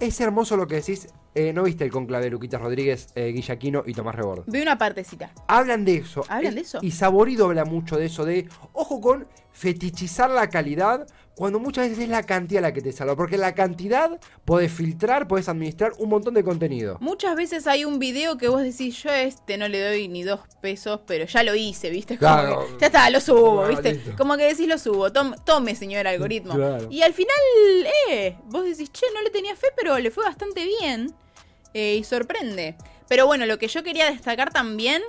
Es 0.00 0.20
hermoso 0.20 0.56
lo 0.56 0.66
que 0.66 0.76
decís. 0.76 1.08
Eh, 1.34 1.52
¿No 1.54 1.62
viste 1.62 1.84
el 1.84 1.90
conclave 1.90 2.24
de 2.24 2.30
Luquitas 2.30 2.60
Rodríguez, 2.60 3.08
eh, 3.14 3.28
Guillaquino 3.28 3.84
y 3.86 3.94
Tomás 3.94 4.14
Rebord? 4.14 4.44
Ve 4.46 4.60
una 4.60 4.76
partecita. 4.76 5.32
Hablan 5.48 5.84
de 5.84 5.96
eso. 5.96 6.24
Hablan 6.28 6.54
de 6.54 6.60
eso. 6.60 6.78
Y 6.82 6.90
Saborido 6.90 7.46
habla 7.46 7.64
mucho 7.64 7.96
de 7.96 8.06
eso, 8.06 8.26
de 8.26 8.48
ojo 8.74 9.00
con 9.00 9.26
fetichizar 9.52 10.30
la 10.30 10.48
calidad 10.50 11.06
cuando 11.34 11.58
muchas 11.58 11.88
veces 11.88 12.04
es 12.04 12.08
la 12.10 12.24
cantidad 12.24 12.60
la 12.60 12.72
que 12.74 12.82
te 12.82 12.92
salva. 12.92 13.16
Porque 13.16 13.38
la 13.38 13.54
cantidad 13.54 14.20
podés 14.44 14.70
filtrar, 14.70 15.26
podés 15.26 15.48
administrar 15.48 15.92
un 15.98 16.10
montón 16.10 16.34
de 16.34 16.44
contenido. 16.44 16.98
Muchas 17.00 17.34
veces 17.36 17.66
hay 17.66 17.84
un 17.86 17.98
video 17.98 18.36
que 18.36 18.48
vos 18.48 18.62
decís, 18.62 19.02
yo 19.02 19.10
a 19.10 19.22
este 19.22 19.56
no 19.56 19.66
le 19.68 19.80
doy 19.82 20.08
ni 20.08 20.22
dos 20.24 20.40
pesos, 20.60 21.00
pero 21.06 21.24
ya 21.24 21.42
lo 21.42 21.54
hice, 21.54 21.88
¿viste? 21.90 22.18
Como 22.18 22.30
Claro. 22.32 22.66
que, 22.74 22.80
ya 22.80 22.86
está, 22.88 23.08
lo 23.10 23.20
subo, 23.20 23.66
¿viste? 23.66 24.00
Como 24.18 24.36
que 24.36 24.44
decís, 24.44 24.68
lo 24.68 24.78
subo, 24.78 25.10
tom- 25.12 25.34
tome, 25.44 25.74
señor 25.74 26.06
algoritmo. 26.06 26.54
Claro. 26.54 26.88
Y 26.90 27.00
al 27.02 27.14
final, 27.14 27.34
eh, 28.10 28.36
vos 28.46 28.64
decís, 28.64 28.90
che, 28.92 29.06
no 29.14 29.22
le 29.22 29.30
tenía 29.30 29.56
fe, 29.56 29.68
pero 29.76 29.98
le 29.98 30.10
fue 30.10 30.24
bastante 30.24 30.64
bien. 30.66 31.14
eh, 31.74 31.96
y 31.98 32.04
sorprende. 32.04 32.76
Pero 33.08 33.26
bueno, 33.26 33.46
lo 33.46 33.58
que 33.58 33.66
yo 33.68 33.82
quería 33.82 34.10
destacar 34.10 34.52
también, 34.52 35.02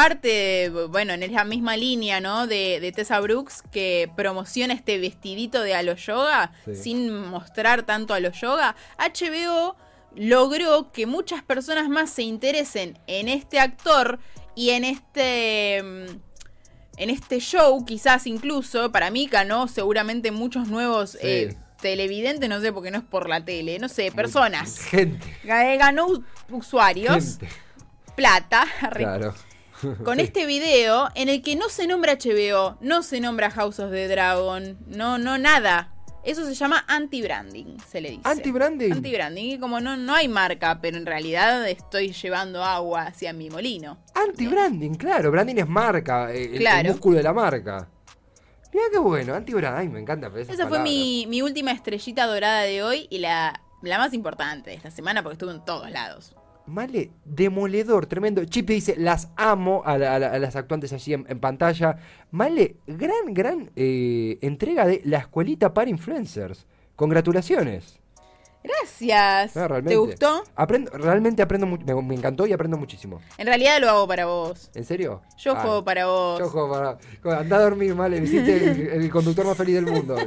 parte, 0.00 0.70
bueno, 0.90 1.14
en 1.14 1.22
esa 1.22 1.44
misma 1.44 1.74
línea, 1.76 2.20
¿no? 2.20 2.46
De, 2.46 2.80
de 2.80 2.92
Tessa 2.92 3.18
Brooks, 3.20 3.62
que 3.72 4.10
promociona 4.14 4.74
este 4.74 4.98
vestidito 4.98 5.62
de 5.62 5.74
Alo 5.74 5.94
Yoga, 5.96 6.52
Sí. 6.66 6.74
sin 6.74 7.10
mostrar 7.28 7.84
tanto 7.84 8.12
a 8.12 8.20
lo 8.20 8.30
yoga, 8.30 8.76
HBO 8.98 9.74
logró 10.14 10.92
que 10.92 11.06
muchas 11.06 11.42
personas 11.42 11.88
más 11.88 12.10
se 12.10 12.22
interesen 12.22 12.98
en 13.06 13.28
este 13.28 13.58
actor 13.58 14.18
y 14.54 14.70
en 14.70 14.84
este 14.84 15.82
mm, 15.82 16.06
en 16.98 17.10
este 17.10 17.40
show, 17.40 17.84
quizás 17.84 18.26
incluso, 18.26 18.90
para 18.92 19.10
mí 19.10 19.26
ganó 19.30 19.66
seguramente 19.68 20.30
muchos 20.30 20.68
nuevos 20.68 21.10
Sí. 21.12 21.18
eh, 21.22 21.56
televidentes, 21.80 22.48
no 22.48 22.60
sé, 22.60 22.72
porque 22.72 22.90
no 22.90 22.98
es 22.98 23.04
por 23.04 23.28
la 23.28 23.44
tele, 23.44 23.78
no 23.78 23.88
sé, 23.88 24.10
personas. 24.12 24.78
Gente. 24.80 25.26
Ga- 25.44 25.76
Ganó 25.78 26.06
usuarios, 26.50 27.38
Gente. 27.38 27.48
plata, 28.14 28.64
Claro. 28.94 29.34
Con 30.04 30.20
este 30.20 30.46
video 30.46 31.08
en 31.14 31.28
el 31.28 31.42
que 31.42 31.56
no 31.56 31.68
se 31.68 31.86
nombra 31.86 32.14
HBO, 32.16 32.78
no 32.80 33.02
se 33.02 33.20
nombra 33.20 33.50
House 33.50 33.78
of 33.80 33.90
the 33.90 34.08
Dragon, 34.08 34.78
no, 34.86 35.18
no 35.18 35.38
nada. 35.38 35.92
Eso 36.24 36.44
se 36.44 36.54
llama 36.54 36.84
anti-branding, 36.88 37.76
se 37.88 38.00
le 38.00 38.10
dice. 38.10 38.22
¿Anti-branding? 38.24 38.90
Anti-branding, 38.92 39.44
y 39.44 39.58
como 39.60 39.78
no, 39.80 39.96
no 39.96 40.12
hay 40.12 40.26
marca, 40.26 40.80
pero 40.82 40.96
en 40.96 41.06
realidad 41.06 41.68
estoy 41.68 42.12
llevando 42.12 42.64
agua 42.64 43.02
hacia 43.02 43.32
mi 43.32 43.48
molino. 43.48 43.98
Anti-branding, 44.12 44.94
claro. 44.94 45.30
Branding 45.30 45.56
es 45.58 45.68
marca. 45.68 46.32
eh, 46.32 46.44
el- 46.46 46.52
El, 46.54 46.58
Claro. 46.58 46.88
músculo 46.90 47.18
de 47.18 47.22
la 47.22 47.32
marca. 47.32 47.88
Mira 48.72 48.86
qué 48.90 48.98
bueno. 48.98 49.34
Anti-branding. 49.34 49.78
Ay, 49.80 49.88
me 49.88 50.00
encanta. 50.00 50.28
Esa 50.36 50.66
fue 50.66 50.80
mi 50.80 51.42
última 51.42 51.70
estrellita 51.70 52.26
dorada 52.26 52.62
de 52.62 52.82
hoy 52.82 53.06
y 53.08 53.18
la, 53.18 53.62
la 53.82 53.96
más 53.98 54.12
importante 54.12 54.70
de 54.70 54.76
esta 54.76 54.90
semana 54.90 55.22
porque 55.22 55.34
estuve 55.34 55.52
en 55.52 55.64
todos 55.64 55.88
lados. 55.92 56.34
Male, 56.66 57.10
demoledor, 57.24 58.06
tremendo. 58.06 58.44
Chip 58.44 58.68
dice, 58.68 58.96
las 58.96 59.28
amo 59.36 59.82
a, 59.84 59.96
la- 59.98 60.14
a 60.16 60.18
la- 60.18 60.32
a 60.32 60.38
las 60.38 60.56
actuantes 60.56 60.92
allí 60.92 61.14
en, 61.14 61.24
en 61.28 61.38
pantalla. 61.38 61.96
Male, 62.32 62.76
gran, 62.86 63.32
gran 63.34 63.70
eh, 63.76 64.38
entrega 64.42 64.84
de 64.86 65.00
la 65.04 65.18
escuelita 65.18 65.72
para 65.72 65.90
influencers. 65.90 66.66
Congratulaciones. 66.96 68.00
Gracias. 68.64 69.56
Ah. 69.56 69.80
¿Te 69.86 69.94
gustó? 69.96 70.42
Aprendo, 70.56 70.90
realmente 70.90 71.40
aprendo 71.40 71.68
mucho. 71.68 71.84
Me, 71.86 71.94
me 72.02 72.14
encantó 72.16 72.48
y 72.48 72.52
aprendo 72.52 72.76
muchísimo. 72.76 73.20
En 73.38 73.46
realidad 73.46 73.80
lo 73.80 73.88
hago 73.88 74.08
para 74.08 74.26
vos. 74.26 74.72
¿En 74.74 74.84
serio? 74.84 75.22
Yo 75.38 75.52
Ah, 75.56 75.60
juego 75.62 75.84
para 75.84 76.06
vos. 76.06 76.40
Yo 76.40 76.48
juego 76.48 76.72
para. 77.22 77.38
Anda 77.38 77.56
a 77.58 77.60
dormir, 77.60 77.94
Male. 77.94 78.18
Me 78.20 78.26
hiciste 78.26 78.56
el, 78.56 79.02
el 79.04 79.10
conductor 79.10 79.46
más 79.46 79.56
feliz 79.56 79.76
del 79.76 79.86
mundo. 79.86 80.16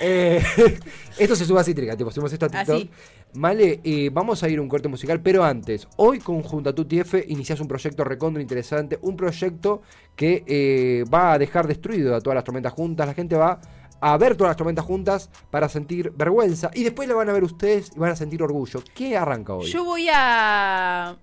Eh, 0.00 0.42
esto 1.20 1.36
se 1.36 1.44
sube 1.44 1.60
a 1.60 1.62
Cítrica, 1.62 1.96
tipo, 1.96 2.10
subimos 2.10 2.32
esto 2.32 2.46
a 2.46 2.48
TikTok. 2.48 2.74
Así. 2.74 2.90
Male, 3.34 3.80
eh, 3.82 4.10
vamos 4.12 4.44
a 4.44 4.48
ir 4.48 4.60
a 4.60 4.62
un 4.62 4.68
corte 4.68 4.86
musical, 4.88 5.20
pero 5.20 5.42
antes, 5.42 5.88
hoy 5.96 6.20
con 6.20 6.42
Junta 6.42 6.72
tu 6.72 6.84
TF 6.84 7.14
inicias 7.26 7.58
un 7.58 7.66
proyecto 7.66 8.04
recontra 8.04 8.40
interesante, 8.40 8.98
un 9.02 9.16
proyecto 9.16 9.82
que 10.14 10.44
eh, 10.46 11.04
va 11.12 11.32
a 11.32 11.38
dejar 11.38 11.66
destruido 11.66 12.14
a 12.14 12.20
todas 12.20 12.36
las 12.36 12.44
tormentas 12.44 12.72
juntas, 12.72 13.08
la 13.08 13.14
gente 13.14 13.34
va 13.34 13.60
a 14.00 14.16
ver 14.18 14.36
todas 14.36 14.50
las 14.50 14.56
tormentas 14.56 14.84
juntas 14.84 15.30
para 15.50 15.68
sentir 15.68 16.12
vergüenza 16.14 16.70
y 16.74 16.84
después 16.84 17.08
la 17.08 17.16
van 17.16 17.28
a 17.28 17.32
ver 17.32 17.42
ustedes 17.42 17.90
y 17.96 17.98
van 17.98 18.12
a 18.12 18.16
sentir 18.16 18.40
orgullo. 18.40 18.84
¿Qué 18.94 19.16
arranca 19.16 19.54
hoy? 19.54 19.66
Yo 19.66 19.84
voy 19.84 20.08
a. 20.12 21.16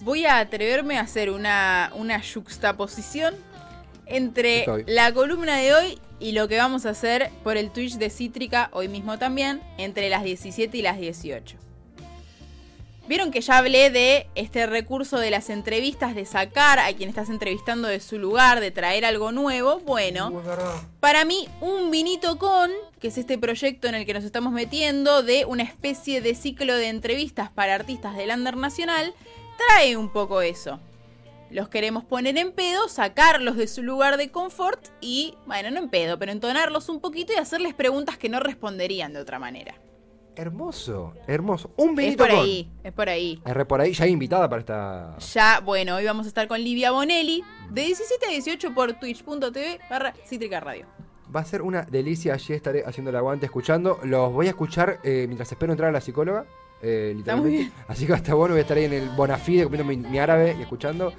Voy 0.00 0.24
a 0.24 0.38
atreverme 0.38 0.98
a 0.98 1.02
hacer 1.02 1.30
una, 1.30 1.92
una 1.96 2.20
juxtaposición 2.20 3.34
entre 4.06 4.60
Estoy. 4.60 4.84
la 4.86 5.12
columna 5.12 5.56
de 5.56 5.74
hoy 5.74 5.98
y 6.22 6.32
lo 6.32 6.46
que 6.46 6.56
vamos 6.56 6.86
a 6.86 6.90
hacer 6.90 7.30
por 7.42 7.56
el 7.56 7.70
Twitch 7.70 7.94
de 7.94 8.08
Cítrica 8.08 8.70
hoy 8.72 8.86
mismo 8.86 9.18
también, 9.18 9.60
entre 9.76 10.08
las 10.08 10.22
17 10.22 10.78
y 10.78 10.82
las 10.82 10.98
18. 10.98 11.56
Vieron 13.08 13.32
que 13.32 13.40
ya 13.40 13.58
hablé 13.58 13.90
de 13.90 14.28
este 14.36 14.66
recurso 14.66 15.18
de 15.18 15.32
las 15.32 15.50
entrevistas, 15.50 16.14
de 16.14 16.24
sacar 16.24 16.78
a 16.78 16.92
quien 16.92 17.08
estás 17.08 17.28
entrevistando 17.28 17.88
de 17.88 17.98
su 17.98 18.18
lugar, 18.18 18.60
de 18.60 18.70
traer 18.70 19.04
algo 19.04 19.32
nuevo. 19.32 19.80
Bueno, 19.80 20.30
Uh, 20.30 20.40
para 21.00 21.24
mí, 21.24 21.48
un 21.60 21.90
vinito 21.90 22.38
con, 22.38 22.70
que 23.00 23.08
es 23.08 23.18
este 23.18 23.36
proyecto 23.38 23.88
en 23.88 23.96
el 23.96 24.06
que 24.06 24.14
nos 24.14 24.22
estamos 24.22 24.52
metiendo, 24.52 25.24
de 25.24 25.44
una 25.44 25.64
especie 25.64 26.20
de 26.20 26.36
ciclo 26.36 26.76
de 26.76 26.88
entrevistas 26.88 27.50
para 27.50 27.74
artistas 27.74 28.16
del 28.16 28.30
under 28.30 28.56
nacional, 28.56 29.12
trae 29.58 29.96
un 29.96 30.08
poco 30.08 30.40
eso. 30.40 30.78
Los 31.52 31.68
queremos 31.68 32.04
poner 32.04 32.36
en 32.38 32.52
pedo, 32.52 32.88
sacarlos 32.88 33.56
de 33.56 33.66
su 33.68 33.82
lugar 33.82 34.16
de 34.16 34.30
confort 34.30 34.88
y, 35.00 35.34
bueno, 35.46 35.70
no 35.70 35.78
en 35.78 35.88
pedo, 35.90 36.18
pero 36.18 36.32
entonarlos 36.32 36.88
un 36.88 37.00
poquito 37.00 37.32
y 37.32 37.36
hacerles 37.36 37.74
preguntas 37.74 38.16
que 38.18 38.28
no 38.28 38.40
responderían 38.40 39.12
de 39.12 39.20
otra 39.20 39.38
manera. 39.38 39.74
Hermoso, 40.34 41.12
hermoso. 41.26 41.72
Un 41.76 41.90
Es 41.90 41.96
vinito 41.96 42.24
por 42.24 42.30
con. 42.32 42.40
ahí, 42.40 42.72
es 42.82 42.92
por 42.92 43.08
ahí. 43.08 43.42
R 43.44 43.64
por 43.66 43.80
ahí, 43.82 43.92
ya 43.92 44.06
invitada 44.06 44.48
para 44.48 44.60
esta. 44.60 45.18
Ya, 45.18 45.60
bueno, 45.60 45.96
hoy 45.96 46.04
vamos 46.06 46.24
a 46.24 46.28
estar 46.28 46.48
con 46.48 46.58
Livia 46.62 46.90
Bonelli 46.90 47.44
de 47.70 47.82
17 47.82 48.26
a 48.26 48.30
18 48.30 48.74
por 48.74 48.94
twitch.tv 48.94 49.78
barra 49.90 50.14
Cítrica 50.26 50.58
Radio. 50.60 50.86
Va 51.34 51.40
a 51.40 51.44
ser 51.44 51.60
una 51.60 51.82
delicia. 51.82 52.32
Allí 52.34 52.54
estaré 52.54 52.82
haciendo 52.86 53.10
el 53.10 53.16
aguante, 53.16 53.44
escuchando. 53.46 53.98
Los 54.04 54.32
voy 54.32 54.46
a 54.46 54.50
escuchar 54.50 55.00
eh, 55.04 55.24
mientras 55.26 55.52
espero 55.52 55.72
entrar 55.72 55.90
a 55.90 55.92
la 55.92 56.00
psicóloga. 56.00 56.46
eh, 56.80 57.12
literalmente. 57.14 57.50
muy 57.50 57.58
bien. 57.64 57.72
Así 57.88 58.06
que 58.06 58.14
hasta 58.14 58.32
bueno, 58.34 58.54
voy 58.54 58.60
a 58.60 58.62
estar 58.62 58.76
ahí 58.78 58.84
en 58.84 58.92
el 58.94 59.10
Bonafide 59.10 59.64
comiendo 59.64 59.84
mi, 59.84 59.96
mi 59.98 60.18
árabe 60.18 60.56
y 60.58 60.62
escuchando. 60.62 61.12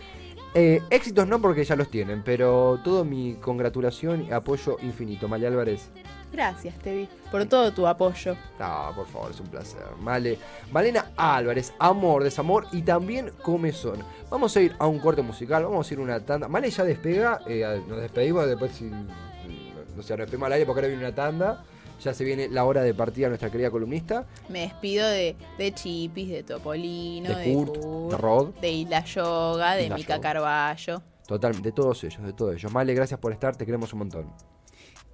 Eh, 0.56 0.82
éxitos 0.92 1.28
no 1.28 1.42
porque 1.42 1.64
ya 1.64 1.76
los 1.76 1.90
tienen, 1.90 2.22
pero 2.24 2.80
todo 2.84 3.04
mi 3.04 3.36
congratulación 3.36 4.26
y 4.26 4.32
apoyo 4.32 4.78
infinito. 4.82 5.28
Male 5.28 5.48
Álvarez. 5.48 5.90
Gracias, 6.32 6.76
Tevi, 6.80 7.08
por 7.32 7.46
todo 7.46 7.72
tu 7.72 7.86
apoyo. 7.86 8.36
No, 8.60 8.92
por 8.96 9.06
favor, 9.08 9.32
es 9.32 9.40
un 9.40 9.48
placer. 9.48 9.84
Vale. 10.00 10.40
Malena 10.72 11.12
Álvarez, 11.16 11.74
amor, 11.78 12.24
desamor 12.24 12.66
y 12.72 12.82
también 12.82 13.32
comezón. 13.44 14.00
Vamos 14.32 14.56
a 14.58 14.62
ir 14.62 14.76
a 14.80 14.88
un 14.88 15.00
corte 15.00 15.22
musical, 15.22 15.64
vamos 15.64 15.90
a 15.90 15.94
ir 15.94 16.00
a 16.00 16.04
una 16.04 16.20
tanda. 16.20 16.48
Male 16.48 16.72
ya 16.72 16.84
despega, 16.84 17.42
eh, 17.48 17.82
nos 17.88 18.02
despedimos 18.02 18.48
después 18.48 18.72
si. 18.72 18.86
No 18.86 20.02
sé, 20.02 20.14
nos 20.14 20.26
despedimos 20.26 20.48
al 20.48 20.54
aire 20.54 20.66
porque 20.66 20.80
ahora 20.80 20.88
viene 20.88 21.04
una 21.04 21.16
tanda. 21.16 21.64
Ya 22.04 22.14
se 22.14 22.26
viene 22.26 22.50
la 22.50 22.66
hora 22.66 22.82
de 22.84 22.94
partida 22.94 23.30
nuestra 23.30 23.50
querida 23.50 23.72
columnista. 23.72 24.26
Me 24.50 24.62
despido 24.62 25.08
de, 25.08 25.38
de 25.58 25.74
Chipis, 25.74 26.30
de 26.30 26.44
Topolino, 26.44 27.30
De 27.30 27.36
de, 27.36 27.54
Kurt, 27.54 27.78
Kurt, 27.78 28.12
de 28.12 28.18
Rod. 28.18 28.50
de 28.60 28.72
Isla 28.72 29.06
Yoga, 29.06 29.76
de 29.76 29.84
Isla 29.84 29.96
Mica 29.96 30.16
Yoga. 30.18 30.22
Carballo. 30.22 31.02
Total, 31.26 31.62
de 31.62 31.72
todos 31.72 32.04
ellos, 32.04 32.22
de 32.22 32.34
todos 32.34 32.56
ellos. 32.56 32.72
Male, 32.74 32.94
gracias 32.94 33.20
por 33.20 33.32
estar, 33.32 33.56
te 33.56 33.66
queremos 33.66 33.94
un 33.94 34.00
montón. 34.00 34.34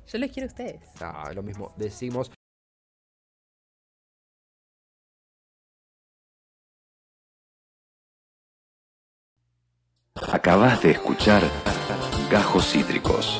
Yo 0.08 0.17
los 0.17 0.32
quiero 0.32 0.47
a 0.47 0.49
ustedes. 0.49 0.82
Ah, 0.99 1.32
lo 1.36 1.43
mismo 1.43 1.73
decimos. 1.78 2.32
Acabas 10.32 10.82
de 10.84 10.91
escuchar 10.91 11.43
Gajos 12.30 12.71
Cítricos. 12.71 13.39